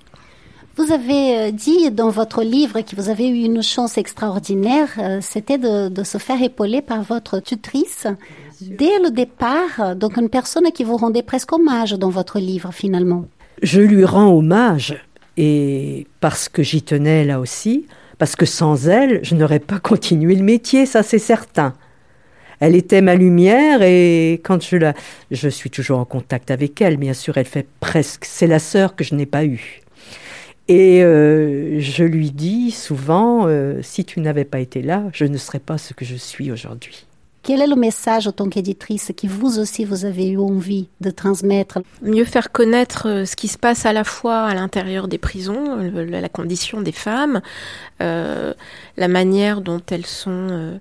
Vous 0.75 0.93
avez 0.93 1.51
dit 1.51 1.91
dans 1.91 2.09
votre 2.09 2.41
livre 2.41 2.79
que 2.81 2.95
vous 2.95 3.09
avez 3.09 3.27
eu 3.27 3.43
une 3.43 3.61
chance 3.61 3.97
extraordinaire, 3.97 4.87
c'était 5.19 5.57
de, 5.57 5.89
de, 5.89 6.03
se 6.05 6.17
faire 6.17 6.41
épauler 6.41 6.81
par 6.81 7.01
votre 7.03 7.39
tutrice 7.39 8.07
dès 8.61 8.97
le 8.99 9.09
départ, 9.11 9.97
donc 9.97 10.15
une 10.15 10.29
personne 10.29 10.71
qui 10.71 10.85
vous 10.85 10.95
rendait 10.95 11.23
presque 11.23 11.51
hommage 11.51 11.91
dans 11.91 12.09
votre 12.09 12.39
livre 12.39 12.71
finalement. 12.71 13.25
Je 13.61 13.81
lui 13.81 14.05
rends 14.05 14.31
hommage, 14.33 14.95
et 15.37 16.07
parce 16.19 16.49
que 16.49 16.63
j'y 16.63 16.81
tenais 16.81 17.25
là 17.25 17.39
aussi, 17.39 17.87
parce 18.17 18.35
que 18.35 18.45
sans 18.45 18.87
elle, 18.87 19.19
je 19.23 19.35
n'aurais 19.35 19.59
pas 19.59 19.79
continué 19.79 20.35
le 20.35 20.43
métier, 20.43 20.85
ça 20.85 21.03
c'est 21.03 21.19
certain. 21.19 21.73
Elle 22.59 22.75
était 22.75 23.01
ma 23.01 23.15
lumière 23.15 23.81
et 23.81 24.41
quand 24.43 24.61
je 24.61 24.75
la... 24.75 24.93
Je 25.31 25.47
suis 25.47 25.69
toujours 25.69 25.99
en 25.99 26.05
contact 26.05 26.51
avec 26.51 26.81
elle, 26.81 26.97
bien 26.97 27.13
sûr, 27.13 27.37
elle 27.37 27.45
fait 27.45 27.67
presque... 27.79 28.25
C'est 28.25 28.47
la 28.47 28.59
sœur 28.59 28.97
que 28.97 29.05
je 29.05 29.15
n'ai 29.15 29.25
pas 29.25 29.45
eue. 29.45 29.81
Et 30.67 31.01
euh, 31.03 31.79
je 31.79 32.03
lui 32.03 32.31
dis 32.31 32.71
souvent, 32.71 33.47
euh, 33.47 33.79
si 33.81 34.03
tu 34.03 34.19
n'avais 34.19 34.43
pas 34.43 34.59
été 34.59 34.81
là, 34.81 35.05
je 35.13 35.23
ne 35.23 35.37
serais 35.37 35.59
pas 35.59 35.77
ce 35.77 35.93
que 35.93 36.03
je 36.03 36.15
suis 36.15 36.51
aujourd'hui. 36.51 37.05
Quel 37.41 37.61
est 37.61 37.67
le 37.67 37.75
message 37.75 38.27
en 38.27 38.31
tant 38.31 38.49
qu'éditrice 38.49 39.11
que 39.15 39.25
vous 39.25 39.59
aussi 39.59 39.85
vous 39.85 40.05
avez 40.05 40.27
eu 40.27 40.37
envie 40.37 40.89
de 41.01 41.09
transmettre? 41.09 41.79
Mieux 42.01 42.25
faire 42.25 42.51
connaître 42.51 43.23
ce 43.25 43.35
qui 43.35 43.47
se 43.47 43.57
passe 43.57 43.85
à 43.85 43.93
la 43.93 44.03
fois 44.03 44.41
à 44.41 44.53
l'intérieur 44.53 45.07
des 45.07 45.17
prisons, 45.17 45.77
la 45.77 46.29
condition 46.29 46.81
des 46.81 46.91
femmes, 46.91 47.41
euh, 48.01 48.53
la 48.97 49.07
manière 49.07 49.61
dont 49.61 49.81
elles 49.89 50.05
sont 50.05 50.47
euh, 50.51 50.77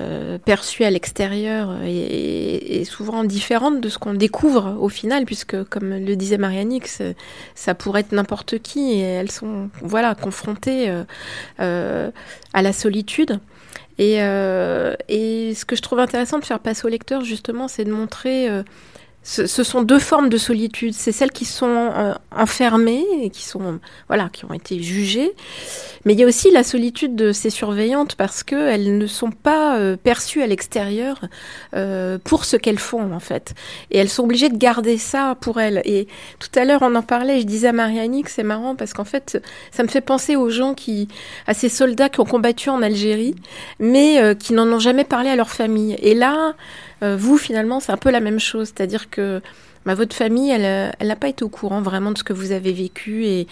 euh, 0.00 0.38
perçues 0.38 0.84
à 0.84 0.90
l'extérieur 0.90 1.78
est, 1.84 2.84
souvent 2.84 3.22
différente 3.24 3.80
de 3.80 3.88
ce 3.88 3.98
qu'on 3.98 4.14
découvre 4.14 4.76
au 4.80 4.88
final, 4.88 5.24
puisque 5.24 5.62
comme 5.64 5.90
le 5.90 6.16
disait 6.16 6.36
Marianix, 6.36 7.00
ça 7.54 7.74
pourrait 7.74 8.00
être 8.00 8.12
n'importe 8.12 8.58
qui 8.58 8.94
et 8.94 9.00
elles 9.00 9.30
sont 9.30 9.70
voilà 9.82 10.14
confrontées 10.16 10.92
euh, 11.60 12.10
à 12.52 12.62
la 12.62 12.72
solitude. 12.72 13.38
Et, 13.98 14.22
euh, 14.22 14.94
et, 15.08 15.54
ce 15.54 15.64
que 15.64 15.76
je 15.76 15.82
trouve 15.82 15.98
intéressant 15.98 16.38
de 16.38 16.44
faire 16.44 16.60
passer 16.60 16.86
au 16.86 16.88
lecteur, 16.88 17.22
justement, 17.22 17.68
c'est 17.68 17.84
de 17.84 17.92
montrer 17.92 18.48
euh, 18.48 18.62
ce, 19.22 19.46
ce, 19.46 19.62
sont 19.62 19.82
deux 19.82 19.98
formes 19.98 20.28
de 20.28 20.36
solitude. 20.36 20.94
C'est 20.94 21.12
celles 21.12 21.30
qui 21.30 21.44
sont 21.44 21.66
euh, 21.66 22.14
enfermées 22.36 23.04
et 23.22 23.30
qui 23.30 23.44
sont 23.44 23.78
voilà, 24.08 24.28
qui 24.32 24.44
ont 24.44 24.52
été 24.52 24.82
jugées, 24.82 25.32
mais 26.04 26.14
il 26.14 26.20
y 26.20 26.24
a 26.24 26.26
aussi 26.26 26.50
la 26.50 26.64
solitude 26.64 27.14
de 27.14 27.32
ces 27.32 27.50
surveillantes 27.50 28.16
parce 28.16 28.42
que 28.42 28.56
elles 28.56 28.98
ne 28.98 29.06
sont 29.06 29.30
pas 29.30 29.78
euh, 29.78 29.96
perçues 29.96 30.42
à 30.42 30.46
l'extérieur 30.46 31.20
euh, 31.74 32.18
pour 32.22 32.44
ce 32.44 32.56
qu'elles 32.56 32.78
font 32.78 33.12
en 33.12 33.20
fait, 33.20 33.54
et 33.90 33.98
elles 33.98 34.08
sont 34.08 34.24
obligées 34.24 34.48
de 34.48 34.56
garder 34.56 34.98
ça 34.98 35.36
pour 35.40 35.60
elles. 35.60 35.82
Et 35.84 36.08
tout 36.40 36.50
à 36.58 36.64
l'heure 36.64 36.82
on 36.82 36.94
en 36.94 37.02
parlait, 37.02 37.40
je 37.40 37.46
disais 37.46 37.68
à 37.68 37.72
Marianne 37.72 38.22
que 38.22 38.30
c'est 38.30 38.42
marrant 38.42 38.74
parce 38.74 38.92
qu'en 38.92 39.04
fait 39.04 39.40
ça 39.70 39.82
me 39.82 39.88
fait 39.88 40.00
penser 40.00 40.36
aux 40.36 40.50
gens 40.50 40.74
qui, 40.74 41.08
à 41.46 41.54
ces 41.54 41.68
soldats 41.68 42.08
qui 42.08 42.20
ont 42.20 42.24
combattu 42.24 42.70
en 42.70 42.82
Algérie, 42.82 43.36
mais 43.78 44.20
euh, 44.20 44.34
qui 44.34 44.52
n'en 44.52 44.66
ont 44.66 44.80
jamais 44.80 45.04
parlé 45.04 45.30
à 45.30 45.36
leur 45.36 45.50
famille. 45.50 45.96
Et 46.00 46.14
là 46.14 46.54
vous, 47.02 47.36
finalement, 47.38 47.80
c'est 47.80 47.92
un 47.92 47.96
peu 47.96 48.10
la 48.10 48.20
même 48.20 48.40
chose. 48.40 48.68
C'est-à-dire 48.68 49.10
que 49.10 49.40
bah, 49.84 49.94
votre 49.94 50.14
famille, 50.14 50.50
elle 50.50 50.94
n'a 51.06 51.16
pas 51.16 51.28
été 51.28 51.44
au 51.44 51.48
courant 51.48 51.82
vraiment 51.82 52.12
de 52.12 52.18
ce 52.18 52.24
que 52.24 52.32
vous 52.32 52.52
avez 52.52 52.72
vécu. 52.72 53.26
Et, 53.26 53.46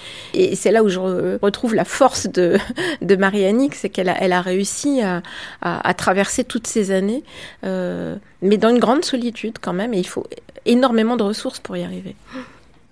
c'est 0.54 0.70
là 0.70 0.82
où 0.82 0.88
je 0.88 0.98
retrouve 1.38 1.74
la 1.74 1.84
force 1.84 2.28
de, 2.28 2.56
de 3.02 3.16
Marianne, 3.16 3.68
c'est 3.72 3.88
qu'elle 3.88 4.08
a, 4.08 4.16
elle 4.20 4.32
a 4.32 4.40
réussi 4.40 5.02
à, 5.02 5.22
à, 5.60 5.88
à, 5.88 5.94
traverser 5.94 6.44
toutes 6.44 6.66
ces 6.66 6.90
années, 6.92 7.24
euh, 7.64 8.16
mais 8.42 8.56
dans 8.56 8.68
une 8.68 8.78
grande 8.78 9.04
solitude 9.04 9.56
quand 9.60 9.72
même. 9.72 9.92
Et 9.94 9.98
il 9.98 10.06
faut 10.06 10.26
énormément 10.66 11.16
de 11.16 11.22
ressources 11.22 11.58
pour 11.58 11.76
y 11.76 11.82
arriver. 11.82 12.14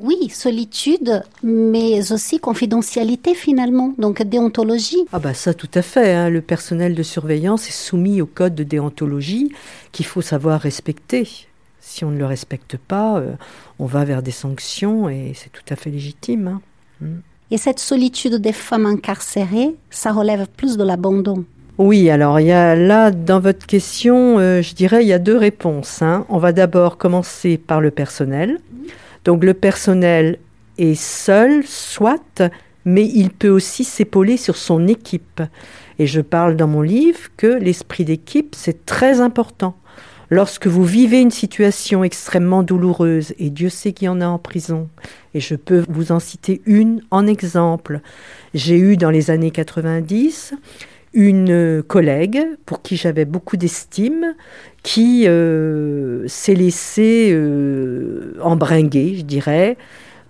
Oui, 0.00 0.28
solitude, 0.30 1.22
mais 1.42 2.12
aussi 2.12 2.38
confidentialité 2.38 3.34
finalement, 3.34 3.94
donc 3.98 4.22
déontologie. 4.22 5.04
Ah 5.12 5.18
bah 5.18 5.34
ça 5.34 5.54
tout 5.54 5.70
à 5.74 5.82
fait, 5.82 6.14
hein. 6.14 6.30
le 6.30 6.40
personnel 6.40 6.94
de 6.94 7.02
surveillance 7.02 7.68
est 7.68 7.72
soumis 7.72 8.20
au 8.20 8.26
code 8.26 8.54
de 8.54 8.62
déontologie 8.62 9.52
qu'il 9.90 10.06
faut 10.06 10.22
savoir 10.22 10.60
respecter. 10.60 11.28
Si 11.80 12.04
on 12.04 12.10
ne 12.10 12.18
le 12.18 12.26
respecte 12.26 12.76
pas, 12.76 13.18
euh, 13.18 13.32
on 13.80 13.86
va 13.86 14.04
vers 14.04 14.22
des 14.22 14.30
sanctions 14.30 15.08
et 15.08 15.32
c'est 15.34 15.50
tout 15.50 15.62
à 15.68 15.74
fait 15.74 15.90
légitime. 15.90 16.46
Hein. 16.48 16.60
Mm. 17.00 17.18
Et 17.50 17.58
cette 17.58 17.80
solitude 17.80 18.34
des 18.34 18.52
femmes 18.52 18.86
incarcérées, 18.86 19.74
ça 19.90 20.12
relève 20.12 20.46
plus 20.56 20.76
de 20.76 20.84
l'abandon. 20.84 21.44
Oui, 21.78 22.10
alors 22.10 22.40
il 22.40 22.46
y 22.46 22.52
a 22.52 22.76
là 22.76 23.10
dans 23.10 23.40
votre 23.40 23.66
question, 23.66 24.38
euh, 24.38 24.62
je 24.62 24.74
dirais 24.74 25.02
il 25.02 25.08
y 25.08 25.12
a 25.12 25.18
deux 25.18 25.36
réponses. 25.36 26.02
Hein. 26.02 26.26
On 26.28 26.38
va 26.38 26.52
d'abord 26.52 26.98
commencer 26.98 27.56
par 27.56 27.80
le 27.80 27.90
personnel. 27.90 28.58
Donc 29.28 29.44
le 29.44 29.52
personnel 29.52 30.38
est 30.78 30.94
seul, 30.94 31.62
soit, 31.66 32.40
mais 32.86 33.04
il 33.06 33.28
peut 33.28 33.50
aussi 33.50 33.84
s'épauler 33.84 34.38
sur 34.38 34.56
son 34.56 34.88
équipe. 34.88 35.42
Et 35.98 36.06
je 36.06 36.22
parle 36.22 36.56
dans 36.56 36.66
mon 36.66 36.80
livre 36.80 37.28
que 37.36 37.46
l'esprit 37.46 38.06
d'équipe, 38.06 38.54
c'est 38.56 38.86
très 38.86 39.20
important. 39.20 39.76
Lorsque 40.30 40.66
vous 40.66 40.82
vivez 40.82 41.20
une 41.20 41.30
situation 41.30 42.04
extrêmement 42.04 42.62
douloureuse, 42.62 43.34
et 43.38 43.50
Dieu 43.50 43.68
sait 43.68 43.92
qu'il 43.92 44.06
y 44.06 44.08
en 44.08 44.22
a 44.22 44.26
en 44.26 44.38
prison, 44.38 44.88
et 45.34 45.40
je 45.40 45.56
peux 45.56 45.84
vous 45.90 46.10
en 46.10 46.20
citer 46.20 46.62
une 46.64 47.02
en 47.10 47.26
exemple, 47.26 48.00
j'ai 48.54 48.78
eu 48.78 48.96
dans 48.96 49.10
les 49.10 49.30
années 49.30 49.50
90 49.50 50.54
une 51.18 51.82
collègue 51.82 52.46
pour 52.64 52.80
qui 52.80 52.96
j'avais 52.96 53.24
beaucoup 53.24 53.56
d'estime, 53.56 54.36
qui 54.84 55.26
euh, 55.26 56.28
s'est 56.28 56.54
laissée 56.54 57.30
euh, 57.32 58.34
embringuer, 58.40 59.16
je 59.16 59.22
dirais, 59.22 59.76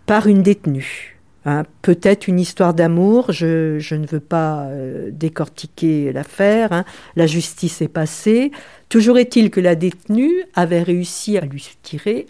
par 0.07 0.29
une 0.29 0.43
détenue. 0.43 1.19
Hein, 1.45 1.65
Peut-être 1.83 2.27
une 2.27 2.41
histoire 2.41 2.73
d'amour, 2.73 3.33
je, 3.33 3.95
ne 3.95 4.07
veux 4.07 4.19
pas 4.19 4.63
euh, 4.63 5.11
décortiquer 5.13 6.11
l'affaire, 6.11 6.73
hein. 6.73 6.87
la 7.17 7.27
justice 7.27 7.83
est 7.83 7.89
passée. 7.89 8.51
Toujours 8.89 9.19
est-il 9.19 9.51
que 9.51 9.61
la 9.61 9.75
détenue 9.75 10.43
avait 10.55 10.83
réussi 10.83 11.37
à 11.37 11.43
lui 11.43 11.69
tirer 11.83 12.25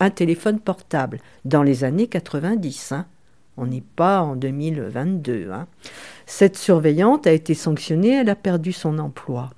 un 0.00 0.10
téléphone 0.10 0.58
portable 0.58 1.20
dans 1.44 1.62
les 1.62 1.84
années 1.84 2.08
90. 2.08 2.90
Hein. 2.90 3.06
On 3.56 3.66
n'est 3.66 3.84
pas 3.96 4.20
en 4.20 4.36
2022. 4.36 5.50
Hein. 5.52 5.66
Cette 6.26 6.56
surveillante 6.56 7.26
a 7.26 7.32
été 7.32 7.54
sanctionnée, 7.54 8.14
elle 8.14 8.30
a 8.30 8.34
perdu 8.34 8.72
son 8.72 8.98
emploi. 8.98 9.50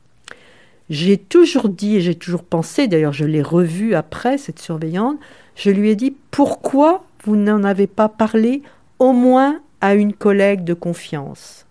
J'ai 0.90 1.16
toujours 1.16 1.68
dit 1.68 1.96
et 1.96 2.00
j'ai 2.00 2.14
toujours 2.14 2.44
pensé, 2.44 2.86
d'ailleurs 2.86 3.12
je 3.12 3.24
l'ai 3.24 3.42
revue 3.42 3.94
après, 3.94 4.38
cette 4.38 4.60
surveillante, 4.60 5.18
je 5.56 5.70
lui 5.70 5.90
ai 5.90 5.96
dit 5.96 6.14
pourquoi 6.30 7.04
vous 7.24 7.34
n'en 7.34 7.64
avez 7.64 7.88
pas 7.88 8.08
parlé 8.08 8.62
au 8.98 9.12
moins 9.12 9.60
à 9.80 9.94
une 9.94 10.12
collègue 10.12 10.62
de 10.62 10.74
confiance? 10.74 11.66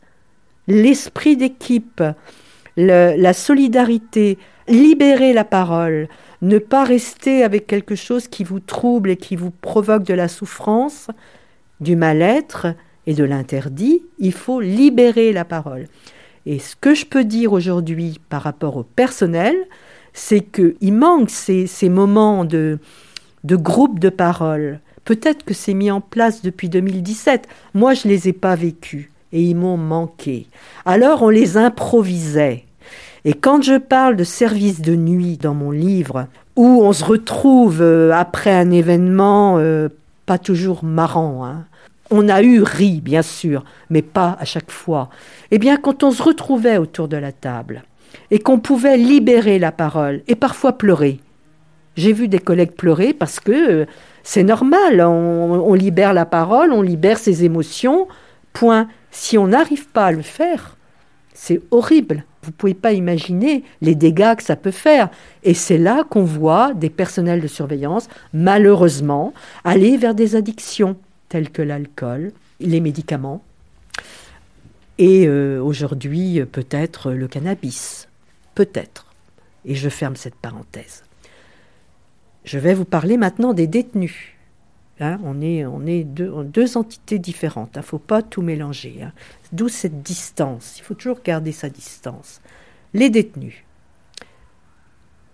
L'esprit 0.68 1.38
d'équipe, 1.38 2.04
la 2.76 3.34
solidarité, 3.34 4.38
libérer 4.68 5.32
la 5.32 5.46
parole, 5.46 6.10
ne 6.42 6.58
pas 6.58 6.84
rester 6.84 7.44
avec 7.44 7.68
quelque 7.68 7.96
chose 7.96 8.28
qui 8.28 8.44
vous 8.44 8.60
trouble 8.60 9.12
et 9.12 9.18
qui 9.18 9.36
vous 9.36 9.52
provoque 9.52 10.04
de 10.04 10.14
la 10.14 10.28
souffrance, 10.28 11.08
du 11.80 11.96
mal-être 11.96 12.68
et 13.08 13.14
de 13.14 13.24
l'interdit, 13.24 14.02
il 14.20 14.34
faut 14.34 14.62
libérer 14.62 15.34
la 15.34 15.46
parole. 15.46 15.88
Et 16.46 16.60
ce 16.60 16.76
que 16.76 16.94
je 16.94 17.06
peux 17.06 17.24
dire 17.24 17.54
aujourd'hui 17.54 18.20
par 18.30 18.42
rapport 18.44 18.78
au 18.78 18.84
personnel, 18.84 19.56
c'est 20.14 20.42
qu'il 20.42 20.94
manque 20.94 21.30
ces, 21.30 21.68
moments 21.90 22.46
de, 22.46 22.80
de 23.44 23.56
groupe 23.56 24.00
de 24.00 24.10
parole. 24.10 24.80
Peut-être 25.04 25.44
que 25.44 25.54
c'est 25.54 25.74
mis 25.74 25.92
en 25.92 26.02
place 26.02 26.42
depuis 26.42 26.70
2017. 26.70 27.48
Moi, 27.74 27.94
je 27.94 28.08
ne 28.08 28.14
les 28.14 28.30
ai 28.30 28.34
pas 28.34 28.56
vécus 28.56 29.10
et 29.34 29.42
ils 29.42 29.56
m'ont 29.56 29.78
manqué. 29.78 30.48
Alors, 30.86 31.24
on 31.24 31.30
les 31.30 31.58
improvisait. 31.58 32.64
Et 33.26 33.34
quand 33.34 33.64
je 33.64 33.78
parle 33.78 34.16
de 34.16 34.24
service 34.24 34.82
de 34.82 34.96
nuit 34.96 35.38
dans 35.38 35.56
mon 35.56 35.72
livre, 35.72 36.28
où 36.56 36.82
on 36.84 36.94
se 36.94 37.04
retrouve 37.04 37.82
euh, 37.82 38.12
après 38.14 38.52
un 38.52 38.72
événement 38.72 39.58
euh, 39.58 39.90
pas 40.26 40.38
toujours 40.38 40.84
marrant, 40.84 41.46
hein, 41.46 41.66
on 42.12 42.30
a 42.30 42.42
eu 42.42 42.62
ri, 42.62 43.02
bien 43.02 43.22
sûr, 43.22 43.64
mais 43.90 44.02
pas 44.02 44.38
à 44.40 44.46
chaque 44.46 44.72
fois. 44.72 45.10
Eh 45.52 45.58
bien, 45.58 45.78
quand 45.78 46.04
on 46.04 46.12
se 46.12 46.22
retrouvait 46.22 46.78
autour 46.78 47.08
de 47.08 47.18
la 47.18 47.32
table 47.32 47.84
et 48.32 48.40
qu'on 48.40 48.60
pouvait 48.60 48.98
libérer 48.98 49.60
la 49.60 49.72
parole 49.72 50.22
et 50.28 50.36
parfois 50.36 50.78
pleurer, 50.78 51.20
j'ai 51.98 52.14
vu 52.14 52.28
des 52.28 52.40
collègues 52.40 52.74
pleurer 52.74 53.14
parce 53.14 53.40
que 53.40 53.52
euh, 53.52 53.86
c'est 54.24 54.44
normal, 54.44 55.02
on, 55.02 55.74
libère 55.74 56.14
la 56.14 56.26
parole, 56.26 56.72
on 56.72 56.82
libère 56.82 57.18
ses 57.18 57.44
émotions, 57.44 58.08
point. 58.54 58.88
Si 59.12 59.38
on 59.38 59.48
n'arrive 59.48 59.88
pas 59.88 60.08
à 60.08 60.12
le 60.12 60.24
faire, 60.24 60.76
c'est 61.34 61.62
horrible. 61.72 62.26
Vous 62.46 62.52
ne 62.52 62.56
pouvez 62.56 62.76
pas 62.76 62.94
imaginer 62.94 63.64
les 63.82 63.96
dégâts 63.96 64.36
que 64.36 64.44
ça 64.44 64.56
peut 64.56 64.70
faire. 64.70 65.10
Et 65.42 65.56
c'est 65.56 65.80
là 65.80 66.04
qu'on 66.08 66.24
voit 66.24 66.76
des 66.76 66.92
personnels 66.92 67.42
de 67.42 67.48
surveillance, 67.48 68.08
malheureusement, 68.34 69.34
aller 69.64 69.98
vers 69.98 70.14
des 70.14 70.36
addictions 70.36 70.96
telles 71.28 71.50
que 71.50 71.64
l'alcool, 71.64 72.32
les 72.60 72.82
médicaments, 72.82 73.42
et 75.00 75.28
euh, 75.28 75.60
aujourd'hui 75.60 76.44
peut-être 76.46 77.12
le 77.12 77.28
cannabis. 77.28 78.08
Peut-être. 78.54 79.08
Et 79.66 79.74
je 79.74 79.90
ferme 79.90 80.16
cette 80.16 80.36
parenthèse. 80.36 81.04
Je 82.44 82.60
vais 82.60 82.76
vous 82.76 82.86
parler 82.86 83.18
maintenant 83.18 83.54
des 83.54 83.66
détenus. 83.66 84.35
Hein, 85.00 85.20
on 85.24 85.42
est, 85.42 86.04
deux, 86.04 86.78
entités 86.78 87.20
différentes. 87.20 87.72
Il 87.74 87.80
hein, 87.80 87.82
ne 87.82 87.86
faut 87.86 88.00
pas 88.00 88.22
tout 88.22 88.42
mélanger. 88.42 89.02
Hein. 89.04 89.12
D'où 89.52 89.68
cette 89.68 90.02
distance. 90.02 90.76
Il 90.80 90.84
faut 90.84 90.94
toujours 90.94 91.20
garder 91.24 91.52
sa 91.52 91.70
distance. 91.70 92.42
Les 92.94 93.10
détenus. 93.10 93.64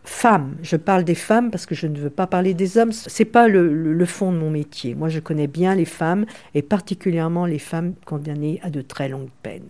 Femmes, 0.04 0.58
je 0.64 0.78
parle 0.78 1.04
des 1.04 1.16
femmes 1.16 1.52
parce 1.52 1.68
que 1.68 1.76
je 1.76 1.86
ne 1.86 2.00
veux 2.00 2.10
pas 2.10 2.26
parler 2.26 2.56
des 2.56 2.80
hommes. 2.80 2.92
C'est 2.92 3.24
pas 3.24 3.48
le, 3.48 3.72
le, 3.72 4.06
fond 4.06 4.32
de 4.32 4.38
mon 4.38 4.50
métier. 4.50 4.96
Moi, 4.96 5.10
je 5.10 5.20
connais 5.20 5.46
bien 5.46 5.76
les 5.76 5.86
femmes 5.86 6.26
et 6.56 6.64
particulièrement 6.64 7.46
les 7.46 7.60
femmes 7.60 7.94
condamnées 8.06 8.60
à 8.64 8.72
de 8.72 8.82
très 8.82 9.10
longues 9.10 9.30
peines. 9.44 9.70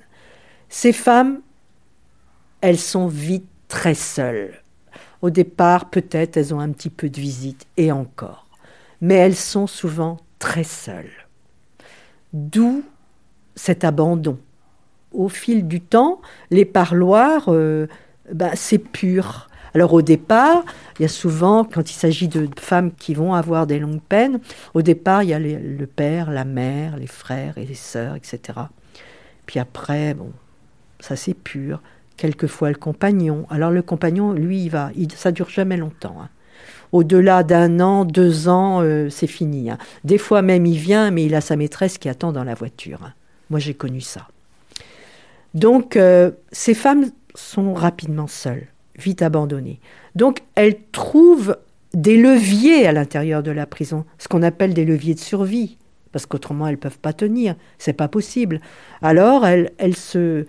Ces 0.69 0.93
femmes, 0.93 1.41
elles 2.61 2.79
sont 2.79 3.07
vite 3.07 3.47
très 3.67 3.93
seules. 3.93 4.53
Au 5.21 5.29
départ, 5.29 5.89
peut-être, 5.89 6.37
elles 6.37 6.53
ont 6.53 6.59
un 6.59 6.71
petit 6.71 6.89
peu 6.89 7.09
de 7.09 7.19
visite, 7.19 7.67
et 7.77 7.91
encore. 7.91 8.40
Mais 9.01 9.15
elles 9.15 9.35
sont 9.35 9.67
souvent 9.67 10.17
très 10.39 10.63
seules. 10.63 11.11
D'où 12.33 12.83
cet 13.55 13.83
abandon. 13.83 14.37
Au 15.11 15.27
fil 15.27 15.67
du 15.67 15.81
temps, 15.81 16.21
les 16.49 16.65
parloirs, 16.65 17.45
euh, 17.49 17.87
ben, 18.31 18.51
c'est 18.55 18.77
pur. 18.77 19.49
Alors 19.73 19.93
au 19.93 20.01
départ, 20.01 20.63
il 20.99 21.03
y 21.03 21.05
a 21.05 21.09
souvent, 21.09 21.63
quand 21.63 21.89
il 21.89 21.93
s'agit 21.93 22.27
de 22.27 22.47
femmes 22.59 22.91
qui 22.93 23.13
vont 23.13 23.33
avoir 23.33 23.67
des 23.67 23.79
longues 23.79 24.01
peines, 24.01 24.39
au 24.73 24.81
départ, 24.81 25.23
il 25.23 25.29
y 25.29 25.33
a 25.33 25.39
le 25.39 25.85
père, 25.87 26.29
la 26.31 26.45
mère, 26.45 26.97
les 26.97 27.07
frères 27.07 27.57
et 27.57 27.65
les 27.65 27.75
sœurs, 27.75 28.15
etc. 28.15 28.59
Puis 29.45 29.59
après, 29.59 30.13
bon, 30.13 30.31
ça 30.99 31.15
c'est 31.15 31.33
pur 31.33 31.81
quelquefois 32.17 32.69
le 32.69 32.75
compagnon. 32.75 33.47
Alors 33.49 33.71
le 33.71 33.81
compagnon, 33.81 34.33
lui, 34.33 34.63
il 34.65 34.69
va, 34.69 34.91
ça 35.15 35.31
dure 35.31 35.49
jamais 35.49 35.77
longtemps. 35.77 36.17
Hein. 36.21 36.29
Au-delà 36.91 37.43
d'un 37.43 37.79
an, 37.79 38.05
deux 38.05 38.47
ans, 38.47 38.81
euh, 38.81 39.09
c'est 39.09 39.27
fini. 39.27 39.69
Hein. 39.69 39.77
Des 40.03 40.17
fois 40.17 40.41
même, 40.41 40.65
il 40.65 40.77
vient, 40.77 41.11
mais 41.11 41.25
il 41.25 41.35
a 41.35 41.41
sa 41.41 41.55
maîtresse 41.55 41.97
qui 41.97 42.09
attend 42.09 42.31
dans 42.31 42.43
la 42.43 42.53
voiture. 42.53 43.11
Moi, 43.49 43.59
j'ai 43.59 43.73
connu 43.73 44.01
ça. 44.01 44.27
Donc, 45.53 45.95
euh, 45.95 46.31
ces 46.51 46.73
femmes 46.73 47.05
sont 47.35 47.73
rapidement 47.73 48.27
seules, 48.27 48.67
vite 48.97 49.21
abandonnées. 49.21 49.79
Donc, 50.15 50.39
elles 50.55 50.77
trouvent 50.91 51.57
des 51.93 52.17
leviers 52.17 52.87
à 52.87 52.91
l'intérieur 52.91 53.43
de 53.43 53.51
la 53.51 53.65
prison, 53.65 54.05
ce 54.17 54.27
qu'on 54.27 54.43
appelle 54.43 54.73
des 54.73 54.85
leviers 54.85 55.13
de 55.13 55.19
survie, 55.19 55.77
parce 56.11 56.25
qu'autrement 56.25 56.67
elles 56.67 56.77
peuvent 56.77 56.99
pas 56.99 57.13
tenir, 57.13 57.55
c'est 57.77 57.93
pas 57.93 58.07
possible. 58.07 58.61
Alors 59.01 59.45
elles, 59.45 59.71
elles 59.77 59.95
se 59.95 60.45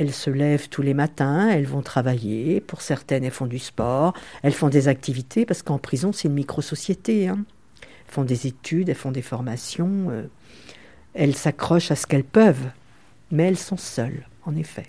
elles 0.00 0.14
se 0.14 0.30
lèvent 0.30 0.70
tous 0.70 0.80
les 0.80 0.94
matins, 0.94 1.50
elles 1.50 1.66
vont 1.66 1.82
travailler. 1.82 2.62
Pour 2.62 2.80
certaines, 2.80 3.22
elles 3.22 3.30
font 3.30 3.46
du 3.46 3.58
sport, 3.58 4.14
elles 4.42 4.54
font 4.54 4.70
des 4.70 4.88
activités, 4.88 5.44
parce 5.44 5.62
qu'en 5.62 5.76
prison, 5.76 6.10
c'est 6.12 6.28
une 6.28 6.34
micro-société. 6.34 7.28
Hein. 7.28 7.44
Elles 7.82 8.14
font 8.14 8.24
des 8.24 8.46
études, 8.46 8.88
elles 8.88 8.94
font 8.94 9.12
des 9.12 9.22
formations. 9.22 10.08
Euh. 10.10 10.22
elles 11.12 11.34
s'accrochent 11.34 11.90
à 11.90 11.96
ce 11.96 12.06
qu'elles 12.06 12.24
peuvent, 12.24 12.70
mais 13.30 13.44
elles 13.44 13.58
sont 13.58 13.76
seules, 13.76 14.26
en 14.46 14.56
effet. 14.56 14.86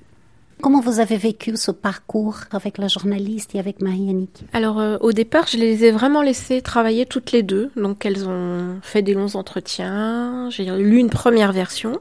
Comment 0.62 0.80
vous 0.80 1.00
avez 1.00 1.18
vécu 1.18 1.58
ce 1.58 1.72
parcours 1.72 2.38
avec 2.52 2.78
la 2.78 2.88
journaliste 2.88 3.56
et 3.56 3.60
avec 3.60 3.82
Marie-Annick? 3.82 4.46
Alors 4.54 4.80
euh, 4.80 4.98
au 5.02 5.12
départ, 5.12 5.48
je 5.48 5.58
les 5.58 5.86
ai 5.86 5.92
vraiment 5.92 6.22
laissées 6.22 6.62
travailler 6.62 7.08
toutes 7.08 7.32
les 7.32 7.42
deux. 7.42 7.72
Donc 7.76 8.06
elles 8.06 8.30
ont 8.30 8.78
fait 8.84 9.02
des 9.02 9.16
longs 9.16 9.36
entretiens. 9.36 10.50
J'ai 10.52 10.66
lu 10.66 11.00
une 11.00 11.10
première 11.10 11.52
version. 11.52 12.00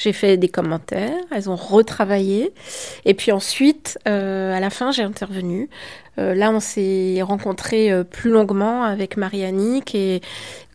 J'ai 0.00 0.14
fait 0.14 0.38
des 0.38 0.48
commentaires, 0.48 1.12
elles 1.30 1.50
ont 1.50 1.56
retravaillé. 1.56 2.54
Et 3.04 3.12
puis 3.12 3.32
ensuite, 3.32 3.98
euh, 4.08 4.56
à 4.56 4.58
la 4.58 4.70
fin, 4.70 4.92
j'ai 4.92 5.02
intervenu. 5.02 5.68
Euh, 6.18 6.34
là, 6.34 6.50
on 6.50 6.58
s'est 6.58 7.20
rencontrés 7.20 7.92
euh, 7.92 8.02
plus 8.02 8.30
longuement 8.30 8.82
avec 8.82 9.18
Marie-Annick 9.18 9.94
et 9.94 10.22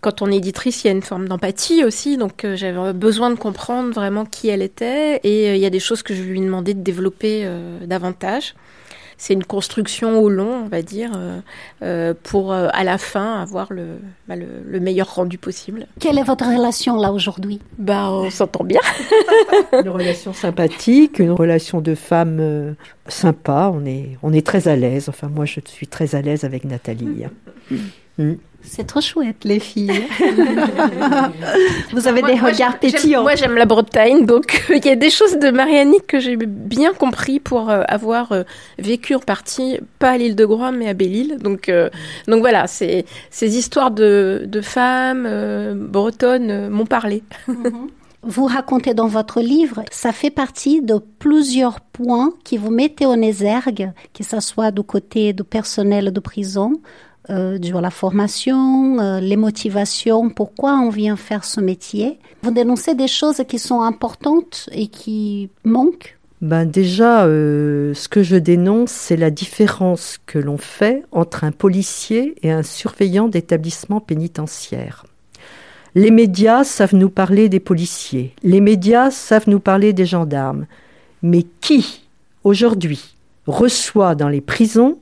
quand 0.02 0.22
on 0.22 0.32
est 0.32 0.38
éditrice, 0.38 0.84
il 0.84 0.88
y 0.88 0.90
a 0.92 0.94
une 0.94 1.02
forme 1.02 1.28
d'empathie 1.28 1.84
aussi, 1.84 2.18
donc 2.18 2.46
j'avais 2.54 2.94
besoin 2.94 3.32
de 3.32 3.36
comprendre 3.36 3.92
vraiment 3.92 4.26
qui 4.26 4.50
elle 4.50 4.62
était 4.62 5.20
et 5.24 5.56
il 5.56 5.60
y 5.60 5.66
a 5.66 5.72
des 5.72 5.80
choses 5.80 6.04
que 6.04 6.14
je 6.14 6.22
lui 6.22 6.40
ai 6.40 6.44
demandé 6.44 6.76
de 6.76 6.82
développer 6.82 7.50
davantage 7.82 8.54
c'est 9.18 9.34
une 9.34 9.44
construction 9.44 10.20
au 10.20 10.30
long, 10.30 10.64
on 10.66 10.68
va 10.68 10.82
dire, 10.82 11.12
euh, 11.16 11.40
euh, 11.84 12.14
pour 12.24 12.52
euh, 12.52 12.68
à 12.74 12.84
la 12.84 12.98
fin 12.98 13.42
avoir 13.42 13.70
bah, 14.28 14.36
le, 14.36 14.46
le, 14.66 14.80
meilleur 14.80 15.16
rendu 15.16 15.38
possible. 15.38 15.88
Quelle 16.00 16.18
est 16.18 16.24
votre 16.24 16.46
relation 16.46 16.98
là 16.98 17.12
aujourd'hui? 17.12 17.60
Bah, 17.78 18.10
on 18.12 18.30
s'entend 18.30 18.64
bien. 18.64 18.82
une 19.74 19.90
relation 19.90 20.34
sympathique, 20.34 21.20
une 21.20 21.32
relation 21.32 21.82
de 21.82 21.96
femme 21.96 22.76
sympa. 23.08 23.72
On 23.74 23.86
est, 23.86 24.18
on 24.22 24.34
est 24.34 24.46
très 24.46 24.68
à 24.68 24.76
l'aise. 24.76 25.10
Enfin, 25.10 25.30
moi, 25.30 25.46
je 25.46 25.60
suis 25.66 25.88
très 25.88 26.16
à 26.16 26.22
l'aise 26.22 26.44
avec 26.44 26.66
Nathalie. 26.66 27.26
C'est 28.68 28.88
trop 28.88 29.02
chouette, 29.02 29.44
les 29.44 29.60
filles. 29.60 30.08
Vous 31.94 32.08
avez 32.08 32.22
des 32.22 32.34
regards 32.34 32.80
pétillants. 32.80 33.22
Moi, 33.22 33.36
j'aime 33.36 33.56
la 33.56 33.66
Bretagne, 33.66 34.26
donc 34.26 34.66
il 34.70 34.86
y 34.86 34.90
a 34.90 34.96
des 34.96 35.10
choses 35.10 35.38
de 35.38 35.50
Marianique 35.52 36.08
que 36.08 36.20
j'ai 36.20 36.36
bien 36.36 36.94
compris 36.94 37.40
pour 37.40 37.70
euh, 37.70 37.84
avoir 37.88 38.32
euh, 38.32 38.44
vécu 38.78 39.16
en 39.16 39.20
partie, 39.20 39.80
pas 40.00 40.12
à 40.12 40.18
l'île 40.18 40.36
de 40.36 40.46
Groix, 40.46 40.72
mais 40.72 40.90
à 40.90 40.94
Belle-Île. 40.94 41.38
Donc, 41.40 41.70
euh, 41.70 41.90
donc 42.28 42.40
voilà, 42.40 42.68
ces 42.68 43.06
histoires 43.42 43.92
de, 43.92 44.44
de 44.46 44.62
femmes 44.62 45.28
bretonnes 45.90 46.70
m'ont 46.70 46.86
parlé. 46.86 47.24
Mhm. 47.48 47.90
Vous 48.28 48.46
racontez 48.46 48.96
dans 48.96 49.08
votre 49.08 49.40
livre, 49.40 49.84
ça 49.92 50.12
fait 50.12 50.32
partie 50.32 50.82
de 50.82 50.96
plusieurs 51.20 51.80
points 51.80 52.34
qui 52.44 52.58
vous 52.58 52.72
mettez 52.72 53.06
en 53.06 53.22
exergue, 53.22 53.92
que 54.16 54.24
ce 54.24 54.40
soit 54.40 54.72
du 54.72 54.82
côté 54.82 55.32
du 55.32 55.44
personnel 55.44 56.12
de 56.12 56.20
prison, 56.20 56.82
euh, 57.30 57.58
sur 57.62 57.82
la 57.82 57.90
formation, 57.90 59.00
euh, 59.00 59.20
les 59.20 59.38
motivations, 59.38 60.30
pourquoi 60.30 60.74
on 60.74 60.90
vient 60.90 61.16
faire 61.16 61.44
ce 61.44 61.60
métier. 61.60 62.20
Vous 62.44 62.52
dénoncez 62.52 62.96
des 62.96 63.08
choses 63.08 63.42
qui 63.48 63.60
sont 63.60 63.82
importantes 63.82 64.70
et 64.72 64.88
qui 64.88 65.50
manquent 65.64 66.18
ben 66.42 66.66
déjà, 66.66 67.26
euh, 67.26 67.94
ce 67.94 68.10
que 68.10 68.22
je 68.22 68.36
dénonce, 68.36 68.92
c'est 68.92 69.16
la 69.16 69.32
différence 69.32 70.20
que 70.26 70.38
l'on 70.38 70.58
fait 70.58 71.04
entre 71.12 71.46
un 71.46 71.52
policier 71.52 72.36
et 72.44 72.52
un 72.52 72.62
surveillant 72.62 73.30
d'établissement 73.30 74.02
pénitentiaire. 74.02 75.06
Les 75.96 76.12
médias 76.12 76.66
savent 76.66 76.94
nous 76.94 77.10
parler 77.10 77.48
des 77.48 77.62
policiers, 77.62 78.36
les 78.44 78.60
médias 78.60 79.12
savent 79.12 79.48
nous 79.48 79.62
parler 79.62 79.94
des 79.94 80.06
gendarmes, 80.06 80.66
mais 81.24 81.46
qui, 81.62 82.06
aujourd'hui, 82.44 83.16
reçoit 83.48 84.14
dans 84.14 84.30
les 84.30 84.42
prisons 84.42 85.00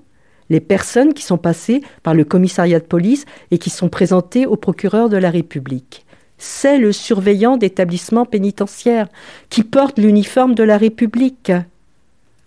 les 0.53 0.61
personnes 0.61 1.15
qui 1.15 1.23
sont 1.23 1.39
passées 1.39 1.81
par 2.03 2.13
le 2.13 2.23
commissariat 2.23 2.79
de 2.79 2.85
police 2.85 3.25
et 3.49 3.57
qui 3.57 3.71
sont 3.71 3.89
présentées 3.89 4.45
au 4.45 4.55
procureur 4.55 5.09
de 5.09 5.17
la 5.17 5.31
République. 5.31 6.05
C'est 6.37 6.77
le 6.77 6.91
surveillant 6.91 7.57
d'établissement 7.57 8.25
pénitentiaire 8.25 9.07
qui 9.49 9.63
porte 9.63 9.97
l'uniforme 9.97 10.53
de 10.53 10.61
la 10.61 10.77
République. 10.77 11.51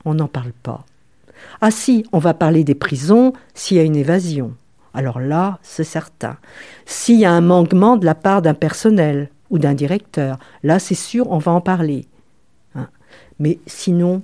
On 0.04 0.14
n'en 0.14 0.28
parle 0.28 0.52
pas. 0.62 0.86
Ah 1.60 1.72
si, 1.72 2.04
on 2.12 2.20
va 2.20 2.32
parler 2.32 2.62
des 2.62 2.76
prisons 2.76 3.32
s'il 3.54 3.76
y 3.76 3.80
a 3.80 3.82
une 3.82 3.96
évasion. 3.96 4.54
Alors 4.94 5.18
là, 5.18 5.58
c'est 5.62 5.82
certain. 5.82 6.36
S'il 6.84 7.18
y 7.18 7.24
a 7.24 7.32
un 7.32 7.40
manquement 7.40 7.96
de 7.96 8.06
la 8.06 8.14
part 8.14 8.40
d'un 8.40 8.54
personnel 8.54 9.30
ou 9.50 9.58
d'un 9.58 9.74
directeur, 9.74 10.38
là 10.62 10.78
c'est 10.78 10.94
sûr, 10.94 11.28
on 11.32 11.38
va 11.38 11.50
en 11.50 11.60
parler. 11.60 12.06
Hein. 12.76 12.86
Mais 13.40 13.58
sinon, 13.66 14.22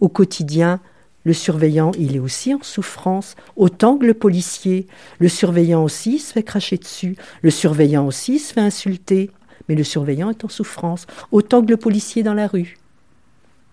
au 0.00 0.10
quotidien, 0.10 0.80
Le 1.24 1.32
surveillant, 1.32 1.90
il 1.98 2.16
est 2.16 2.20
aussi 2.20 2.54
en 2.54 2.62
souffrance, 2.62 3.34
autant 3.56 3.96
que 3.96 4.04
le 4.04 4.14
policier. 4.14 4.86
Le 5.18 5.28
surveillant 5.28 5.82
aussi 5.82 6.18
se 6.18 6.32
fait 6.32 6.42
cracher 6.42 6.76
dessus. 6.76 7.16
Le 7.42 7.50
surveillant 7.50 8.06
aussi 8.06 8.38
se 8.38 8.52
fait 8.52 8.60
insulter. 8.60 9.30
Mais 9.68 9.74
le 9.74 9.84
surveillant 9.84 10.28
est 10.30 10.44
en 10.44 10.48
souffrance, 10.48 11.06
autant 11.32 11.62
que 11.62 11.70
le 11.70 11.78
policier 11.78 12.22
dans 12.22 12.34
la 12.34 12.46
rue. 12.46 12.76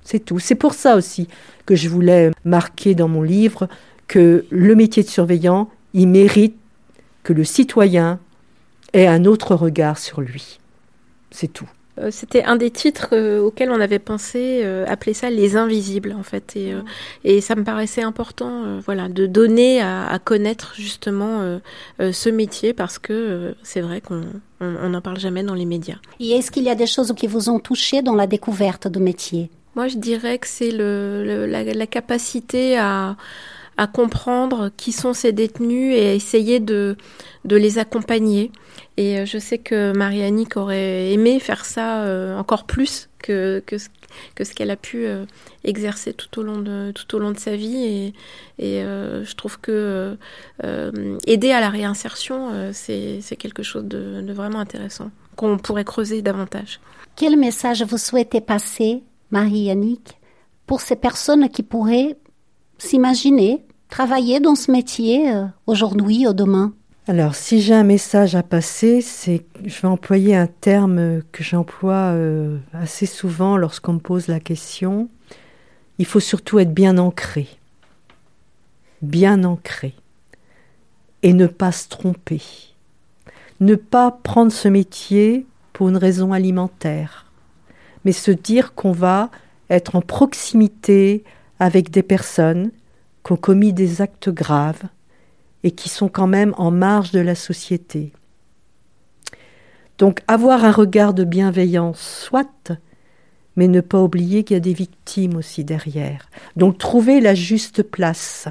C'est 0.04 0.24
tout. 0.24 0.40
C'est 0.40 0.56
pour 0.56 0.74
ça 0.74 0.96
aussi 0.96 1.28
que 1.66 1.76
je 1.76 1.90
voulais 1.90 2.32
marquer 2.46 2.96
dans 2.96 3.10
mon 3.10 3.22
livre 3.22 3.68
que 4.08 4.46
le 4.50 4.76
métier 4.76 5.04
de 5.04 5.10
surveillant, 5.10 5.70
il 5.94 6.08
mérite 6.08 6.56
que 7.24 7.34
le 7.34 7.44
citoyen 7.44 8.20
ait 8.94 9.08
un 9.08 9.26
autre 9.26 9.56
regard 9.56 9.98
sur 9.98 10.22
lui. 10.22 10.60
C'est 11.30 11.52
tout. 11.52 11.70
Euh, 12.00 12.10
c'était 12.12 12.44
un 12.44 12.56
des 12.56 12.72
titres 12.72 13.10
euh, 13.14 13.42
auxquels 13.42 13.70
on 13.70 13.80
avait 13.82 14.00
pensé 14.00 14.62
euh, 14.64 14.86
appeler 14.88 15.14
ça 15.14 15.30
les 15.30 15.56
invisibles 15.56 16.16
en 16.18 16.24
fait. 16.24 16.56
Et, 16.56 16.74
et 17.24 17.42
ça 17.42 17.56
me 17.56 17.64
paraissait 17.64 18.04
important 18.04 18.80
voilà 18.80 19.10
de 19.10 19.26
donner 19.26 19.82
à, 19.82 20.20
connaître 20.24 20.74
justement 20.76 21.60
ce 22.00 22.30
métier 22.30 22.74
parce 22.74 23.00
que 23.00 23.56
c'est 23.64 23.82
vrai 23.82 24.02
qu'on 24.02 24.24
n'en 24.62 25.02
parle 25.02 25.20
jamais 25.20 25.44
dans 25.44 25.54
les 25.54 25.66
médias. 25.66 25.98
Et 26.20 26.32
est-ce 26.32 26.52
qu'il 26.52 26.64
y 26.64 26.70
a 26.70 26.76
des 26.76 26.88
choses 26.88 27.14
qui 27.16 27.28
vous 27.28 27.50
ont 27.50 27.60
touché 27.60 28.02
dans 28.02 28.16
la 28.16 28.28
découverte 28.28 28.88
de 28.88 29.00
métier? 29.00 29.50
Moi 29.76 29.88
je 29.88 29.98
dirais 29.98 30.38
que 30.38 30.48
c'est 30.48 30.72
le, 30.72 31.46
la, 31.46 31.88
capacité 31.88 32.78
à 32.78 33.16
à 33.78 33.88
comprendre 33.88 34.70
qui 34.78 34.92
sont 34.92 35.14
ces 35.14 35.32
détenus 35.32 35.96
et 35.96 36.10
à 36.10 36.14
essayer 36.14 36.60
de, 36.60 36.98
de 37.46 37.56
les 37.56 37.80
accompagner. 37.80 38.52
Et 38.98 39.20
euh, 39.20 39.26
je 39.26 39.38
sais 39.38 39.58
que 39.58 39.94
Marie-Annick 39.94 40.58
aurait 40.58 41.12
aimé 41.12 41.40
faire 41.40 41.66
ça 41.66 42.04
euh, 42.04 42.38
encore 42.38 42.66
plus 42.66 43.10
que, 43.20 43.64
que, 43.66 43.78
que 44.36 44.44
ce 44.44 44.54
qu'elle 44.54 44.72
a 44.72 44.76
pu 44.76 45.06
euh, 45.06 45.26
exercer 45.64 46.14
tout 46.14 46.40
au 46.40 46.44
long 46.44 46.60
de, 46.60 46.92
tout 46.92 47.16
au 47.16 47.20
long 47.20 47.32
de 47.32 47.40
sa 47.40 47.56
vie. 47.56 47.78
Et, 47.78 48.14
et 48.60 48.84
je 48.84 49.36
trouve 49.36 49.60
que 49.60 50.18
aider 51.26 51.52
à 51.52 51.60
la 51.60 51.70
réinsertion, 51.70 52.72
c'est 52.74 53.22
quelque 53.40 53.64
chose 53.64 53.86
de, 53.86 54.22
de 54.22 54.34
vraiment 54.34 54.60
intéressant, 54.60 55.10
qu'on 55.36 55.58
pourrait 55.58 55.86
creuser 55.86 56.22
davantage. 56.22 56.80
Quel 57.16 57.38
message 57.38 57.84
vous 57.84 57.98
souhaitez 57.98 58.42
passer, 58.42 59.02
Marie-Annick, 59.32 60.20
pour 60.68 60.82
ces 60.82 60.96
personnes 60.96 61.50
qui 61.50 61.64
pourraient 61.64 62.18
s'imaginer 62.82 63.64
travailler 63.90 64.40
dans 64.40 64.56
ce 64.56 64.72
métier 64.72 65.32
aujourd'hui 65.68 66.28
ou 66.28 66.34
demain. 66.34 66.74
Alors, 67.08 67.36
si 67.36 67.62
j'ai 67.62 67.74
un 67.74 67.84
message 67.84 68.36
à 68.36 68.44
passer, 68.44 69.02
c'est 69.02 69.44
je 69.66 69.82
vais 69.82 69.88
employer 69.88 70.36
un 70.36 70.48
terme 70.48 71.22
que 71.32 71.44
j'emploie 71.44 72.14
euh, 72.14 72.58
assez 72.74 73.06
souvent 73.06 73.58
lorsqu'on 73.58 73.94
me 73.94 74.00
pose 74.00 74.28
la 74.28 74.40
question. 74.40 75.10
Il 75.98 76.06
faut 76.06 76.20
surtout 76.20 76.60
être 76.60 76.74
bien 76.74 76.98
ancré, 76.98 77.48
bien 79.02 79.44
ancré, 79.44 79.94
et 81.22 81.34
ne 81.34 81.48
pas 81.48 81.72
se 81.72 81.90
tromper, 81.90 82.42
ne 83.60 83.76
pas 83.76 84.12
prendre 84.12 84.52
ce 84.52 84.68
métier 84.68 85.46
pour 85.74 85.90
une 85.90 85.98
raison 85.98 86.34
alimentaire, 86.34 87.32
mais 88.06 88.12
se 88.12 88.32
dire 88.32 88.74
qu'on 88.74 88.92
va 88.92 89.30
être 89.70 89.96
en 89.96 90.02
proximité 90.02 91.24
avec 91.62 91.92
des 91.92 92.02
personnes 92.02 92.72
qui 93.24 93.34
ont 93.34 93.38
commis 93.38 93.72
des 93.72 94.02
actes 94.02 94.30
graves, 94.30 94.82
et 95.64 95.70
qui 95.70 95.90
sont 95.90 96.10
quand 96.10 96.26
même 96.26 96.56
en 96.58 96.72
marge 96.72 97.12
de 97.12 97.20
la 97.20 97.36
société. 97.36 98.12
Donc 100.00 100.22
avoir 100.28 100.66
un 100.66 100.72
regard 100.72 101.14
de 101.14 101.24
bienveillance, 101.24 102.00
soit, 102.00 102.72
mais 103.56 103.68
ne 103.68 103.80
pas 103.80 104.02
oublier 104.02 104.44
qu'il 104.44 104.56
y 104.56 104.58
a 104.58 104.60
des 104.60 104.74
victimes 104.74 105.36
aussi 105.36 105.64
derrière. 105.64 106.32
Donc 106.56 106.80
trouver 106.80 107.22
la 107.22 107.36
juste 107.36 107.84
place, 107.84 108.48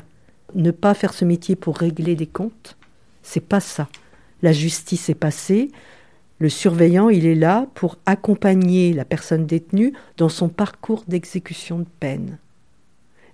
ne 0.54 0.70
pas 0.70 0.94
faire 0.94 1.12
ce 1.12 1.24
métier 1.24 1.56
pour 1.56 1.78
régler 1.78 2.14
des 2.14 2.28
comptes, 2.28 2.76
c'est 3.24 3.40
pas 3.40 3.58
ça. 3.58 3.88
La 4.40 4.52
justice 4.52 5.08
est 5.08 5.14
passée, 5.14 5.72
le 6.38 6.48
surveillant, 6.48 7.08
il 7.08 7.26
est 7.26 7.34
là 7.34 7.66
pour 7.74 7.98
accompagner 8.06 8.92
la 8.92 9.04
personne 9.04 9.46
détenue 9.46 9.94
dans 10.16 10.28
son 10.28 10.48
parcours 10.48 11.02
d'exécution 11.08 11.80
de 11.80 11.88
peine. 11.98 12.38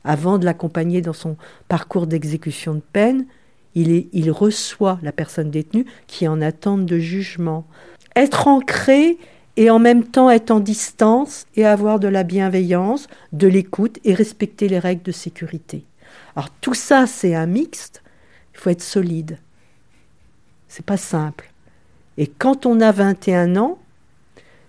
Avant 0.07 0.39
de 0.39 0.45
l'accompagner 0.45 1.03
dans 1.03 1.13
son 1.13 1.37
parcours 1.67 2.07
d'exécution 2.07 2.75
de 2.75 2.81
peine, 2.81 3.27
il, 3.75 4.31
reçoit 4.31 5.01
la 5.03 5.11
personne 5.11 5.51
détenue 5.51 5.85
qui 6.07 6.25
est 6.25 6.29
en 6.29 6.41
attente 6.41 6.87
de 6.87 6.99
jugement. 7.01 7.67
Être 8.15 8.47
ancré 8.47 9.19
et 9.57 9.69
en 9.69 9.81
même 9.81 10.05
temps 10.05 10.31
être 10.31 10.53
en 10.53 10.61
distance 10.61 11.47
et 11.57 11.67
avoir 11.67 11.99
de 11.99 12.07
la 12.07 12.23
bienveillance, 12.23 13.09
de 13.33 13.49
l'écoute 13.49 13.99
et 14.05 14.15
respecter 14.15 14.69
les 14.69 14.79
règles 14.79 15.03
de 15.03 15.13
sécurité. 15.13 15.85
Alors 16.37 16.51
tout 16.61 16.75
ça, 16.75 17.09
c'est 17.09 17.35
un 17.35 17.47
mixte. 17.47 18.05
Il 18.55 18.61
faut 18.61 18.71
être 18.71 18.83
solide. 18.83 19.39
C'est 20.69 20.87
pas 20.87 20.97
simple. 20.97 21.53
Et 22.17 22.29
quand 22.29 22.65
on 22.65 22.81
a 22.81 22.93
21 22.93 23.57
ans, 23.57 23.79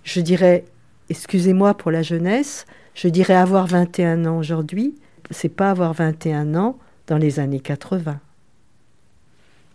je 0.04 0.20
dirais, 0.20 0.66
excusez-moi 1.10 1.76
pour 1.76 1.92
la 1.92 2.02
jeunesse, 2.02 2.66
je 2.96 3.08
dirais 3.08 3.36
avoir 3.36 3.68
21 3.68 4.26
ans 4.26 4.40
aujourd'hui, 4.40 4.96
c'est 5.32 5.50
pas 5.50 5.72
avoir 5.72 5.94
21 5.94 6.56
ans 6.56 6.78
dans 7.08 7.18
les 7.18 7.40
années 7.40 7.60
80. 7.60 8.20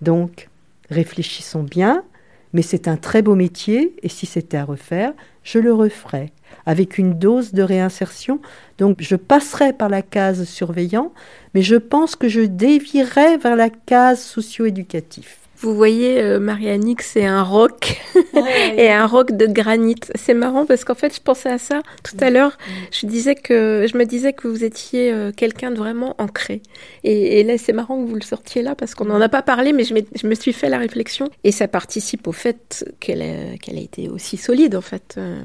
Donc, 0.01 0.49
réfléchissons 0.91 1.62
bien, 1.62 2.05
mais 2.53 2.62
c'est 2.62 2.88
un 2.88 2.97
très 2.97 3.23
beau 3.23 3.35
métier, 3.35 3.95
et 4.03 4.09
si 4.09 4.27
c'était 4.27 4.59
à 4.59 4.65
refaire, 4.65 5.12
je 5.43 5.59
le 5.59 5.73
referais, 5.73 6.33
avec 6.67 6.99
une 6.99 7.19
dose 7.19 7.53
de 7.53 7.62
réinsertion. 7.62 8.41
Donc, 8.79 8.99
je 9.01 9.17
passerai 9.17 9.73
par 9.73 9.88
la 9.88 10.03
case 10.03 10.45
surveillant, 10.45 11.12
mais 11.55 11.62
je 11.62 11.77
pense 11.77 12.17
que 12.17 12.29
je 12.29 12.41
dévierai 12.41 13.38
vers 13.38 13.57
la 13.57 13.71
case 13.71 14.23
socio-éducative. 14.23 15.42
Vous 15.62 15.77
voyez, 15.77 16.20
euh, 16.20 16.40
Marianique, 16.40 17.03
c'est 17.03 17.25
un 17.25 17.44
roc 17.44 18.01
et 18.77 18.90
un 18.90 19.07
roc 19.07 19.31
de 19.31 19.46
granit. 19.46 19.94
C'est 20.16 20.35
marrant 20.35 20.66
parce 20.66 20.85
qu'en 20.85 20.96
fait, 20.96 21.14
je 21.14 21.20
pensais 21.20 21.51
à 21.51 21.59
ça 21.59 21.83
tout 22.03 22.16
à 22.18 22.31
l'heure. 22.31 22.59
Je 22.90 23.07
disais 23.07 23.37
que 23.37 23.87
je 23.88 23.96
me 23.96 24.05
disais 24.05 24.33
que 24.33 24.48
vous 24.48 24.64
étiez 24.64 25.12
euh, 25.12 25.31
quelqu'un 25.31 25.70
de 25.70 25.77
vraiment 25.77 26.16
ancré. 26.18 26.62
Et, 27.05 27.44
là, 27.44 27.59
c'est 27.59 27.72
marrant 27.72 28.03
que 28.03 28.09
vous 28.09 28.16
le 28.16 28.22
sortiez 28.22 28.62
là 28.62 28.75
parce 28.75 28.96
qu'on 28.96 29.05
n'en 29.05 29.20
a 29.20 29.29
pas 29.29 29.42
parlé, 29.42 29.72
mais 29.72 29.85
je, 29.85 29.94
je, 30.20 30.27
me 30.27 30.35
suis 30.35 30.53
fait 30.53 30.68
la 30.68 30.79
réflexion 30.79 31.31
et 31.44 31.53
ça 31.53 31.68
participe 31.68 32.27
au 32.27 32.33
fait 32.33 32.85
qu'elle 32.98 33.22
a, 33.22 33.57
qu'elle 33.59 33.79
a 33.79 33.83
été 33.83 34.09
aussi 34.09 34.37
solide 34.37 34.75
en 34.75 34.81
fait 34.81 35.14
euh, 35.16 35.40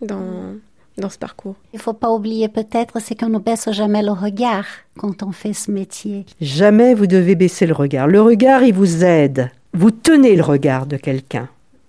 dans 0.00 0.56
dans 0.98 1.08
ce 1.08 1.18
parcours. 1.18 1.56
Il 1.72 1.76
ne 1.76 1.82
faut 1.82 1.92
pas 1.92 2.10
oublier 2.10 2.48
peut-être, 2.48 3.00
c'est 3.00 3.14
qu'on 3.14 3.28
ne 3.28 3.38
baisse 3.38 3.70
jamais 3.70 4.02
le 4.02 4.12
regard 4.12 4.66
quand 4.98 5.22
on 5.22 5.32
fait 5.32 5.52
ce 5.52 5.70
métier. 5.70 6.26
Jamais 6.40 6.94
vous 6.94 7.06
devez 7.06 7.34
baisser 7.34 7.66
le 7.66 7.74
regard. 7.74 8.06
Le 8.06 8.20
regard, 8.20 8.62
il 8.62 8.74
vous 8.74 9.04
aide. 9.04 9.50
Vous 9.72 9.90
tenez 9.90 10.36
le 10.36 10.42
regard 10.42 10.86
de 10.86 10.96
quelqu'un. 10.96 11.48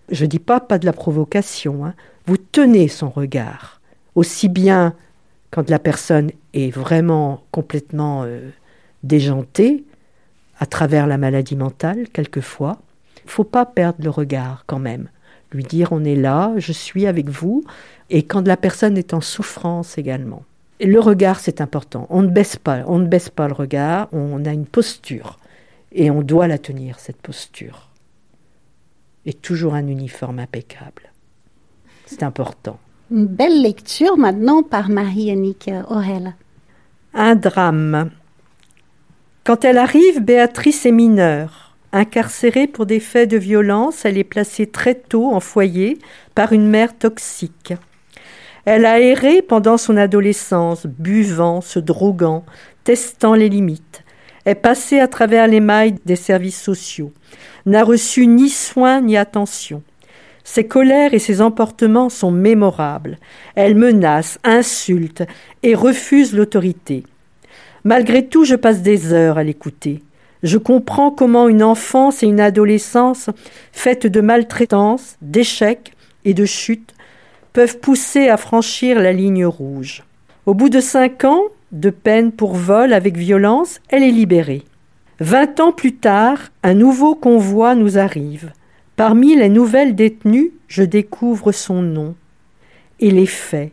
Je 0.09 0.23
ne 0.23 0.29
dis 0.29 0.39
pas 0.39 0.59
pas 0.59 0.79
de 0.79 0.85
la 0.85 0.93
provocation. 0.93 1.85
Hein. 1.85 1.93
Vous 2.25 2.37
tenez 2.37 2.87
son 2.87 3.09
regard. 3.09 3.81
Aussi 4.15 4.47
bien 4.47 4.93
quand 5.51 5.69
la 5.69 5.79
personne 5.79 6.31
est 6.53 6.71
vraiment 6.71 7.43
complètement 7.51 8.23
euh, 8.23 8.49
déjantée, 9.03 9.83
à 10.59 10.65
travers 10.65 11.07
la 11.07 11.17
maladie 11.17 11.55
mentale, 11.55 12.07
quelquefois. 12.13 12.79
Il 13.25 13.29
faut 13.29 13.43
pas 13.43 13.65
perdre 13.65 14.03
le 14.03 14.09
regard 14.09 14.63
quand 14.65 14.79
même. 14.79 15.09
Lui 15.53 15.63
dire 15.63 15.91
on 15.91 16.03
est 16.03 16.15
là, 16.15 16.53
je 16.57 16.71
suis 16.71 17.05
avec 17.05 17.29
vous, 17.29 17.63
et 18.09 18.23
quand 18.23 18.47
la 18.47 18.57
personne 18.57 18.97
est 18.97 19.13
en 19.13 19.21
souffrance 19.21 19.97
également. 19.97 20.43
le 20.81 20.99
regard, 20.99 21.39
c'est 21.39 21.61
important. 21.61 22.07
On 22.09 22.21
ne 22.23 22.27
baisse 22.27 22.57
pas, 22.57 22.83
on 22.87 22.99
ne 22.99 23.07
baisse 23.07 23.29
pas 23.29 23.47
le 23.47 23.53
regard, 23.53 24.09
on 24.11 24.43
a 24.45 24.51
une 24.51 24.65
posture 24.65 25.37
et 25.93 26.11
on 26.11 26.21
doit 26.21 26.47
la 26.47 26.57
tenir 26.57 26.99
cette 26.99 27.21
posture. 27.21 27.89
Et 29.25 29.33
toujours 29.33 29.73
un 29.73 29.87
uniforme 29.87 30.39
impeccable. 30.39 31.11
C'est 32.05 32.23
important. 32.23 32.79
Une 33.11 33.27
belle 33.27 33.61
lecture 33.61 34.17
maintenant 34.17 34.63
par 34.63 34.89
Marie-Annick 34.89 35.69
Aurel. 35.89 36.35
Un 37.13 37.35
drame. 37.35 38.11
Quand 39.43 39.63
elle 39.63 39.77
arrive, 39.77 40.21
Béatrice 40.21 40.85
est 40.85 40.91
mineure. 40.91 41.72
Incarcérée 41.95 42.65
pour 42.65 42.87
des 42.87 42.99
faits 42.99 43.29
de 43.29 43.37
violence, 43.37 44.03
elle 44.03 44.17
est 44.17 44.23
placée 44.23 44.65
très 44.65 44.95
tôt 44.95 45.31
en 45.31 45.39
foyer 45.39 45.99
par 46.33 46.51
une 46.51 46.67
mère 46.67 46.97
toxique. 46.97 47.75
Elle 48.65 48.85
a 48.85 48.99
erré 48.99 49.43
pendant 49.43 49.77
son 49.77 49.95
adolescence, 49.95 50.87
buvant, 50.87 51.61
se 51.61 51.77
droguant, 51.77 52.45
testant 52.83 53.35
les 53.35 53.47
limites. 53.47 54.03
Est 54.45 54.55
passée 54.55 54.99
à 54.99 55.07
travers 55.07 55.47
les 55.47 55.59
mailles 55.59 55.95
des 56.03 56.15
services 56.15 56.59
sociaux, 56.59 57.13
n'a 57.67 57.83
reçu 57.83 58.25
ni 58.25 58.49
soins 58.49 58.99
ni 58.99 59.15
attention. 59.15 59.83
Ses 60.43 60.65
colères 60.67 61.13
et 61.13 61.19
ses 61.19 61.41
emportements 61.41 62.09
sont 62.09 62.31
mémorables. 62.31 63.19
Elle 63.53 63.75
menace, 63.75 64.39
insulte 64.43 65.23
et 65.61 65.75
refuse 65.75 66.33
l'autorité. 66.33 67.03
Malgré 67.83 68.25
tout, 68.25 68.45
je 68.45 68.55
passe 68.55 68.81
des 68.81 69.13
heures 69.13 69.37
à 69.37 69.43
l'écouter. 69.43 70.01
Je 70.43 70.57
comprends 70.57 71.09
comment 71.09 71.47
une 71.47 71.63
enfance 71.63 72.21
et 72.21 72.27
une 72.27 72.41
adolescence 72.41 73.29
faites 73.71 74.05
de 74.05 74.19
maltraitance, 74.19 75.15
d'échecs 75.21 75.93
et 76.25 76.33
de 76.33 76.45
chutes 76.45 76.93
peuvent 77.53 77.79
pousser 77.79 78.27
à 78.27 78.35
franchir 78.35 78.99
la 78.99 79.13
ligne 79.13 79.45
rouge. 79.45 80.03
Au 80.45 80.53
bout 80.53 80.69
de 80.69 80.81
cinq 80.81 81.23
ans, 81.23 81.43
de 81.71 81.89
peine 81.89 82.33
pour 82.33 82.55
vol 82.55 82.91
avec 82.91 83.15
violence, 83.15 83.79
elle 83.87 84.03
est 84.03 84.11
libérée. 84.11 84.63
Vingt 85.19 85.59
ans 85.61 85.71
plus 85.71 85.95
tard, 85.95 86.39
un 86.61 86.73
nouveau 86.73 87.15
convoi 87.15 87.75
nous 87.75 87.97
arrive. 87.97 88.51
Parmi 88.97 89.35
les 89.35 89.49
nouvelles 89.49 89.95
détenues, 89.95 90.51
je 90.67 90.83
découvre 90.83 91.51
son 91.53 91.81
nom 91.81 92.15
et 92.99 93.11
les 93.11 93.27
faits. 93.27 93.71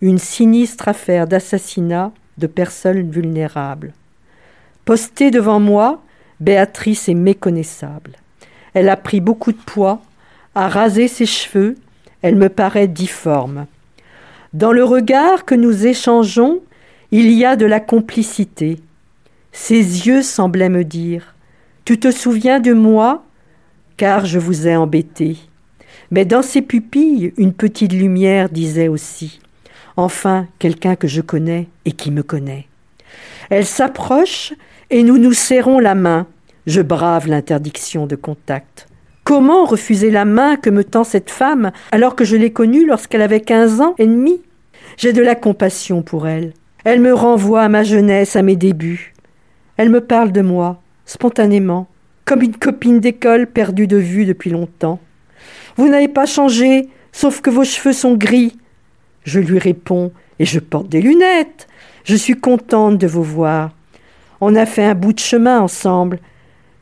Une 0.00 0.18
sinistre 0.18 0.88
affaire 0.88 1.26
d'assassinat 1.26 2.12
de 2.38 2.46
personnes 2.46 3.10
vulnérables. 3.10 3.92
Postée 4.86 5.32
devant 5.32 5.58
moi, 5.58 6.00
Béatrice 6.38 7.08
est 7.08 7.14
méconnaissable. 7.14 8.12
Elle 8.72 8.88
a 8.88 8.96
pris 8.96 9.20
beaucoup 9.20 9.50
de 9.50 9.58
poids, 9.58 10.00
a 10.54 10.68
rasé 10.68 11.08
ses 11.08 11.26
cheveux, 11.26 11.74
elle 12.22 12.36
me 12.36 12.48
paraît 12.48 12.86
difforme. 12.86 13.66
Dans 14.52 14.70
le 14.70 14.84
regard 14.84 15.44
que 15.44 15.56
nous 15.56 15.88
échangeons, 15.88 16.60
il 17.10 17.32
y 17.32 17.44
a 17.44 17.56
de 17.56 17.66
la 17.66 17.80
complicité. 17.80 18.78
Ses 19.50 20.06
yeux 20.06 20.22
semblaient 20.22 20.68
me 20.68 20.84
dire 20.84 21.34
Tu 21.84 21.98
te 21.98 22.12
souviens 22.12 22.60
de 22.60 22.72
moi? 22.72 23.24
Car 23.96 24.24
je 24.24 24.38
vous 24.38 24.68
ai 24.68 24.76
embêté. 24.76 25.36
Mais 26.12 26.24
dans 26.24 26.42
ses 26.42 26.62
pupilles, 26.62 27.34
une 27.38 27.54
petite 27.54 27.92
lumière 27.92 28.50
disait 28.50 28.86
aussi 28.86 29.40
Enfin, 29.96 30.46
quelqu'un 30.60 30.94
que 30.94 31.08
je 31.08 31.22
connais 31.22 31.66
et 31.86 31.90
qui 31.90 32.12
me 32.12 32.22
connaît. 32.22 32.68
Elle 33.50 33.66
s'approche 33.66 34.52
et 34.90 35.02
nous 35.02 35.18
nous 35.18 35.32
serrons 35.32 35.78
la 35.78 35.94
main. 35.94 36.26
Je 36.66 36.80
brave 36.80 37.28
l'interdiction 37.28 38.06
de 38.06 38.16
contact. 38.16 38.88
Comment 39.24 39.64
refuser 39.64 40.10
la 40.10 40.24
main 40.24 40.56
que 40.56 40.70
me 40.70 40.84
tend 40.84 41.04
cette 41.04 41.30
femme 41.30 41.72
alors 41.90 42.14
que 42.14 42.24
je 42.24 42.36
l'ai 42.36 42.52
connue 42.52 42.86
lorsqu'elle 42.86 43.22
avait 43.22 43.40
quinze 43.40 43.80
ans 43.80 43.94
et 43.98 44.06
demi? 44.06 44.40
J'ai 44.96 45.12
de 45.12 45.22
la 45.22 45.34
compassion 45.34 46.02
pour 46.02 46.28
elle. 46.28 46.52
Elle 46.84 47.00
me 47.00 47.12
renvoie 47.12 47.62
à 47.62 47.68
ma 47.68 47.82
jeunesse, 47.82 48.36
à 48.36 48.42
mes 48.42 48.56
débuts. 48.56 49.14
Elle 49.76 49.90
me 49.90 50.00
parle 50.00 50.32
de 50.32 50.42
moi, 50.42 50.80
spontanément, 51.04 51.88
comme 52.24 52.42
une 52.42 52.56
copine 52.56 53.00
d'école 53.00 53.46
perdue 53.46 53.86
de 53.86 53.96
vue 53.96 54.24
depuis 54.24 54.50
longtemps. 54.50 55.00
Vous 55.76 55.88
n'avez 55.88 56.08
pas 56.08 56.26
changé, 56.26 56.88
sauf 57.12 57.40
que 57.40 57.50
vos 57.50 57.64
cheveux 57.64 57.92
sont 57.92 58.14
gris. 58.14 58.56
Je 59.24 59.40
lui 59.40 59.58
réponds, 59.58 60.12
et 60.38 60.44
je 60.44 60.60
porte 60.60 60.88
des 60.88 61.02
lunettes. 61.02 61.66
Je 62.04 62.14
suis 62.14 62.38
contente 62.38 62.98
de 62.98 63.06
vous 63.06 63.24
voir. 63.24 63.75
On 64.40 64.54
a 64.54 64.66
fait 64.66 64.84
un 64.84 64.94
bout 64.94 65.12
de 65.12 65.20
chemin 65.20 65.60
ensemble, 65.60 66.20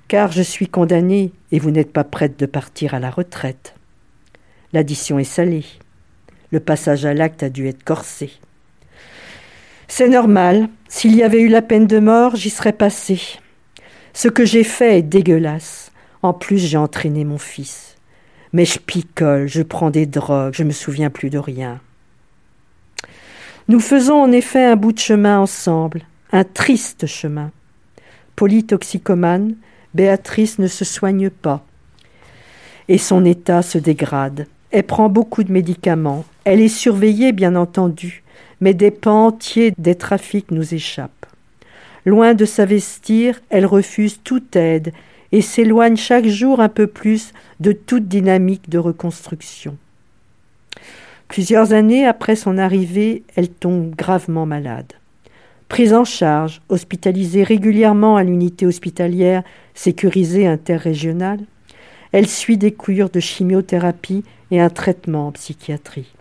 car 0.09 0.33
je 0.33 0.43
suis 0.43 0.69
condamnée 0.69 1.33
et 1.53 1.59
vous 1.59 1.71
n'êtes 1.71 1.93
pas 1.93 2.05
prête 2.05 2.39
de 2.39 2.47
partir 2.47 2.95
à 2.95 2.99
la 2.99 3.11
retraite. 3.11 3.75
L'addition 4.73 5.19
est 5.19 5.25
salée. 5.25 5.65
Le 6.51 6.61
passage 6.61 7.05
à 7.05 7.15
l'acte 7.15 7.43
a 7.43 7.51
dû 7.51 7.69
être 7.69 7.85
corsé. 7.85 8.33
C'est 9.87 10.09
normal. 10.09 10.69
S'il 10.89 11.15
y 11.15 11.23
avait 11.23 11.41
eu 11.41 11.49
la 11.49 11.63
peine 11.63 11.87
de 11.87 12.01
mort, 12.01 12.37
j'y 12.37 12.51
serais 12.51 12.73
passé. 12.73 13.21
Ce 14.13 14.29
que 14.29 14.45
j'ai 14.45 14.65
fait 14.65 14.99
est 14.99 15.03
dégueulasse. 15.03 15.93
En 16.23 16.33
plus, 16.33 16.59
j'ai 16.59 16.77
entraîné 16.77 17.25
mon 17.25 17.39
fils. 17.39 17.97
Mais 18.53 18.65
je 18.65 18.79
picole, 18.79 19.47
je 19.47 19.63
prends 19.63 19.91
des 19.91 20.07
drogues, 20.07 20.55
je 20.55 20.65
me 20.65 20.71
souviens 20.71 21.11
plus 21.11 21.31
de 21.31 21.39
rien. 21.39 21.81
Nous 23.69 23.81
faisons 23.81 24.21
en 24.21 24.31
effet 24.31 24.65
un 24.65 24.77
bout 24.77 24.93
de 24.93 24.99
chemin 24.99 25.39
ensemble, 25.39 26.03
un 26.35 26.45
triste 26.45 27.07
chemin. 27.07 27.51
Polytoxicomane, 28.37 29.55
Béatrice 29.95 30.59
ne 30.59 30.67
se 30.67 30.85
soigne 30.85 31.31
pas. 31.31 31.65
Et 32.89 32.99
son 32.99 33.25
état 33.25 33.63
se 33.63 33.79
dégrade. 33.79 34.47
Elle 34.71 34.83
prend 34.83 35.09
beaucoup 35.09 35.45
de 35.45 35.53
médicaments. 35.53 36.27
Elle 36.45 36.61
est 36.61 36.69
surveillée, 36.69 37.33
bien 37.33 37.57
entendu 37.57 38.25
mais 38.65 38.75
des 38.75 38.91
pans 38.91 39.27
entiers 39.27 39.73
des 39.77 39.95
trafics 39.95 40.51
nous 40.51 40.75
échappent. 40.75 41.27
Loin 42.07 42.33
de 42.33 42.45
s'investir, 42.45 43.41
elle 43.51 43.67
refuse 43.67 44.21
toute 44.25 44.57
aide 44.57 44.93
et 45.33 45.43
s'éloigne 45.43 45.97
chaque 45.97 46.27
jour 46.27 46.61
un 46.61 46.71
peu 46.71 46.87
plus 46.87 47.33
de 47.61 47.73
toute 47.73 48.09
dynamique 48.09 48.69
de 48.71 48.79
reconstruction. 48.79 49.77
Plusieurs 51.29 51.73
années 51.73 52.07
après 52.07 52.37
son 52.37 52.57
arrivée, 52.57 53.23
elle 53.37 53.49
tombe 53.51 53.95
gravement 53.95 54.47
malade. 54.47 54.93
Prise 55.75 55.93
en 55.93 56.05
charge, 56.05 56.63
hospitalisée 56.69 57.43
régulièrement 57.43 58.15
à 58.15 58.23
l'unité 58.23 58.65
hospitalière 58.65 59.43
sécurisée 59.75 60.47
interrégionale, 60.47 61.41
elle 62.13 62.29
suit 62.29 62.57
des 62.57 62.73
cures 62.73 63.11
de 63.11 63.19
chimiothérapie 63.19 64.23
et 64.53 64.61
un 64.61 64.71
traitement 64.71 65.27
en 65.27 65.33
psychiatrie. 65.33 66.15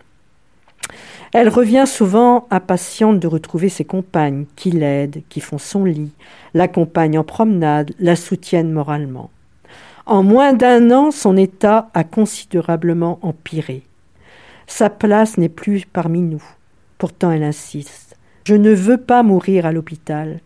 Elle 1.32 1.48
revient 1.48 1.84
souvent 1.86 2.48
impatiente 2.50 3.20
de 3.20 3.28
retrouver 3.28 3.68
ses 3.68 3.84
compagnes, 3.84 4.46
qui 4.56 4.72
l'aident, 4.72 5.22
qui 5.28 5.38
font 5.38 5.58
son 5.58 5.84
lit, 5.84 6.10
l'accompagnent 6.52 7.20
en 7.20 7.22
promenade, 7.22 7.92
la 8.00 8.16
soutiennent 8.16 8.72
moralement. 8.72 9.30
En 10.04 10.24
moins 10.24 10.52
d'un 10.52 10.90
an, 10.90 11.12
son 11.12 11.36
état 11.36 11.90
a 11.94 12.02
considérablement 12.02 13.20
empiré. 13.22 13.84
Sa 14.66 14.90
place 14.90 15.38
n'est 15.38 15.48
plus 15.48 15.84
parmi 15.86 16.22
nous. 16.22 16.42
Pourtant, 16.98 17.30
elle 17.30 17.44
insiste. 17.44 18.03
Je 18.44 18.54
ne 18.54 18.72
veux 18.72 18.98
pas 18.98 19.22
mourir 19.22 19.66
à 19.66 19.72
l'hôpital. 19.72 20.40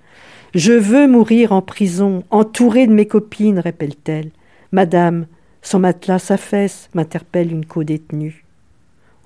Je 0.54 0.72
veux 0.72 1.06
mourir 1.06 1.52
en 1.52 1.62
prison, 1.62 2.24
entourée 2.30 2.86
de 2.86 2.92
mes 2.92 3.06
copines, 3.06 3.58
répète-t-elle. 3.58 4.30
Madame, 4.72 5.26
son 5.62 5.80
matelas 5.80 6.18
s'affaisse, 6.18 6.88
m'interpelle 6.94 7.52
une 7.52 7.66
co-détenue 7.66 8.44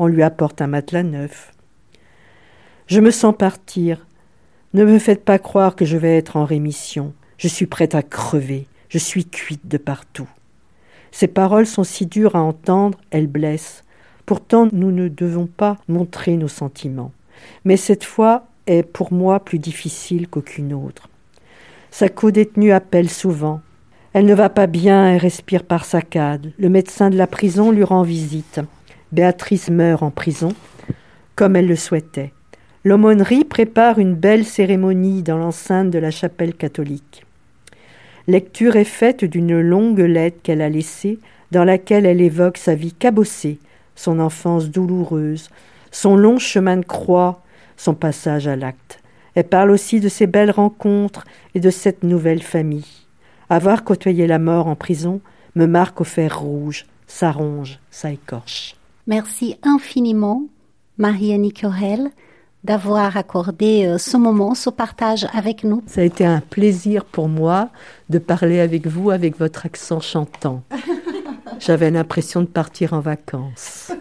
on 0.02 0.08
lui 0.08 0.24
apporte 0.24 0.60
un 0.60 0.66
matelas 0.66 1.04
neuf. 1.04 1.52
Je 2.88 3.00
me 3.00 3.12
sens 3.12 3.36
partir. 3.36 4.04
Ne 4.74 4.84
me 4.84 4.98
faites 4.98 5.24
pas 5.24 5.38
croire 5.38 5.76
que 5.76 5.84
je 5.84 5.96
vais 5.96 6.16
être 6.16 6.36
en 6.36 6.44
rémission. 6.44 7.12
Je 7.38 7.46
suis 7.46 7.66
prête 7.66 7.94
à 7.94 8.02
crever. 8.02 8.66
Je 8.88 8.98
suis 8.98 9.24
cuite 9.24 9.68
de 9.68 9.78
partout. 9.78 10.28
Ces 11.12 11.28
paroles 11.28 11.66
sont 11.66 11.84
si 11.84 12.06
dures 12.06 12.34
à 12.34 12.40
entendre, 12.40 12.98
elles 13.12 13.28
blessent. 13.28 13.84
Pourtant, 14.26 14.68
nous 14.72 14.90
ne 14.90 15.06
devons 15.06 15.46
pas 15.46 15.78
montrer 15.86 16.36
nos 16.36 16.48
sentiments. 16.48 17.12
Mais 17.64 17.76
cette 17.76 18.04
fois 18.04 18.46
est 18.66 18.82
pour 18.82 19.12
moi 19.12 19.40
plus 19.40 19.58
difficile 19.58 20.28
qu'aucune 20.28 20.74
autre. 20.74 21.08
Sa 21.90 22.08
co-détenue 22.08 22.72
appelle 22.72 23.10
souvent. 23.10 23.60
Elle 24.12 24.26
ne 24.26 24.34
va 24.34 24.48
pas 24.48 24.66
bien 24.66 25.12
et 25.12 25.18
respire 25.18 25.64
par 25.64 25.84
saccades. 25.84 26.52
Le 26.58 26.68
médecin 26.68 27.10
de 27.10 27.16
la 27.16 27.26
prison 27.26 27.70
lui 27.70 27.84
rend 27.84 28.02
visite. 28.02 28.60
Béatrice 29.12 29.70
meurt 29.70 30.02
en 30.02 30.10
prison, 30.10 30.54
comme 31.36 31.56
elle 31.56 31.66
le 31.66 31.76
souhaitait. 31.76 32.32
L'aumônerie 32.84 33.44
prépare 33.44 33.98
une 33.98 34.14
belle 34.14 34.44
cérémonie 34.44 35.22
dans 35.22 35.38
l'enceinte 35.38 35.90
de 35.90 35.98
la 35.98 36.10
chapelle 36.10 36.54
catholique. 36.54 37.24
Lecture 38.26 38.76
est 38.76 38.84
faite 38.84 39.24
d'une 39.24 39.60
longue 39.60 40.00
lettre 40.00 40.38
qu'elle 40.42 40.62
a 40.62 40.68
laissée, 40.68 41.18
dans 41.50 41.64
laquelle 41.64 42.06
elle 42.06 42.20
évoque 42.20 42.56
sa 42.56 42.74
vie 42.74 42.92
cabossée, 42.92 43.58
son 43.94 44.18
enfance 44.18 44.70
douloureuse, 44.70 45.50
son 45.90 46.16
long 46.16 46.38
chemin 46.38 46.78
de 46.78 46.84
croix, 46.84 47.41
son 47.82 47.94
passage 47.94 48.46
à 48.46 48.56
l'acte. 48.56 49.00
Elle 49.34 49.48
parle 49.48 49.70
aussi 49.70 49.98
de 50.00 50.08
ses 50.08 50.26
belles 50.26 50.50
rencontres 50.50 51.24
et 51.54 51.60
de 51.60 51.70
cette 51.70 52.04
nouvelle 52.04 52.42
famille. 52.42 52.86
Avoir 53.50 53.82
côtoyé 53.84 54.26
la 54.26 54.38
mort 54.38 54.66
en 54.66 54.76
prison 54.76 55.20
me 55.56 55.66
marque 55.66 56.00
au 56.00 56.04
fer 56.04 56.40
rouge, 56.40 56.86
ça 57.06 57.32
ronge, 57.32 57.80
ça 57.90 58.10
écorche. 58.10 58.76
Merci 59.06 59.56
infiniment, 59.62 60.44
Marianne 60.96 61.52
Corel, 61.52 62.10
d'avoir 62.62 63.16
accordé 63.16 63.84
euh, 63.84 63.98
ce 63.98 64.16
moment, 64.16 64.54
ce 64.54 64.70
partage 64.70 65.26
avec 65.34 65.64
nous. 65.64 65.82
Ça 65.86 66.02
a 66.02 66.04
été 66.04 66.24
un 66.24 66.40
plaisir 66.40 67.04
pour 67.04 67.28
moi 67.28 67.70
de 68.08 68.18
parler 68.18 68.60
avec 68.60 68.86
vous 68.86 69.10
avec 69.10 69.38
votre 69.38 69.66
accent 69.66 70.00
chantant. 70.00 70.62
J'avais 71.58 71.90
l'impression 71.90 72.42
de 72.42 72.46
partir 72.46 72.92
en 72.92 73.00
vacances. 73.00 73.92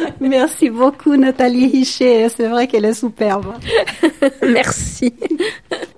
Merci 0.20 0.70
beaucoup 0.70 1.16
Nathalie 1.16 1.68
Richer, 1.68 2.28
c'est 2.28 2.48
vrai 2.48 2.66
qu'elle 2.66 2.84
est 2.84 2.94
superbe. 2.94 3.54
Merci. 4.42 5.12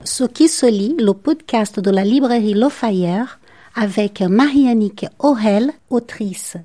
Ce 0.04 0.24
qui 0.24 0.48
se 0.48 0.66
lit, 0.66 0.96
le 0.98 1.12
podcast 1.12 1.80
de 1.80 1.90
la 1.90 2.04
librairie 2.04 2.54
Le 2.54 2.68
Fayeur 2.68 3.38
avec 3.74 4.20
Marianique 4.20 5.06
Aurel, 5.18 5.70
autrice 5.90 6.56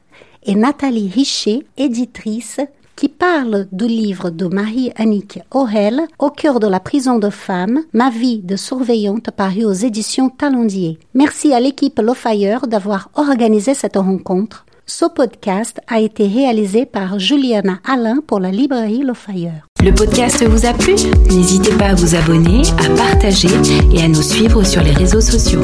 et 0.43 0.55
Nathalie 0.55 1.09
Richer, 1.13 1.65
éditrice, 1.77 2.59
qui 2.95 3.09
parle 3.09 3.67
du 3.71 3.87
livre 3.87 4.29
de 4.29 4.45
Marie-Annick 4.45 5.39
Aurel, 5.51 6.01
Au 6.17 6.29
cœur 6.29 6.59
de 6.59 6.67
la 6.67 6.79
prison 6.79 7.19
de 7.19 7.29
femmes, 7.29 7.81
Ma 7.93 8.09
vie 8.09 8.39
de 8.39 8.55
surveillante 8.55 9.31
paru 9.31 9.65
aux 9.65 9.73
éditions 9.73 10.29
Talendier. 10.29 10.97
Merci 11.13 11.53
à 11.53 11.59
l'équipe 11.59 11.99
Le 11.99 12.13
Fire 12.13 12.67
d'avoir 12.67 13.09
organisé 13.15 13.73
cette 13.73 13.97
rencontre. 13.97 14.65
Ce 14.87 15.05
podcast 15.05 15.81
a 15.87 15.99
été 15.99 16.27
réalisé 16.27 16.85
par 16.85 17.17
Juliana 17.17 17.79
Alain 17.85 18.17
pour 18.25 18.39
la 18.39 18.51
librairie 18.51 19.01
Le 19.01 19.15
Fire. 19.15 19.65
Le 19.83 19.91
podcast 19.91 20.43
vous 20.45 20.67
a 20.67 20.73
plu? 20.73 20.93
N'hésitez 21.31 21.71
pas 21.71 21.87
à 21.87 21.95
vous 21.95 22.13
abonner, 22.13 22.61
à 22.77 22.95
partager 22.95 23.47
et 23.91 24.03
à 24.03 24.07
nous 24.07 24.21
suivre 24.21 24.63
sur 24.63 24.83
les 24.83 24.91
réseaux 24.91 25.21
sociaux. 25.21 25.63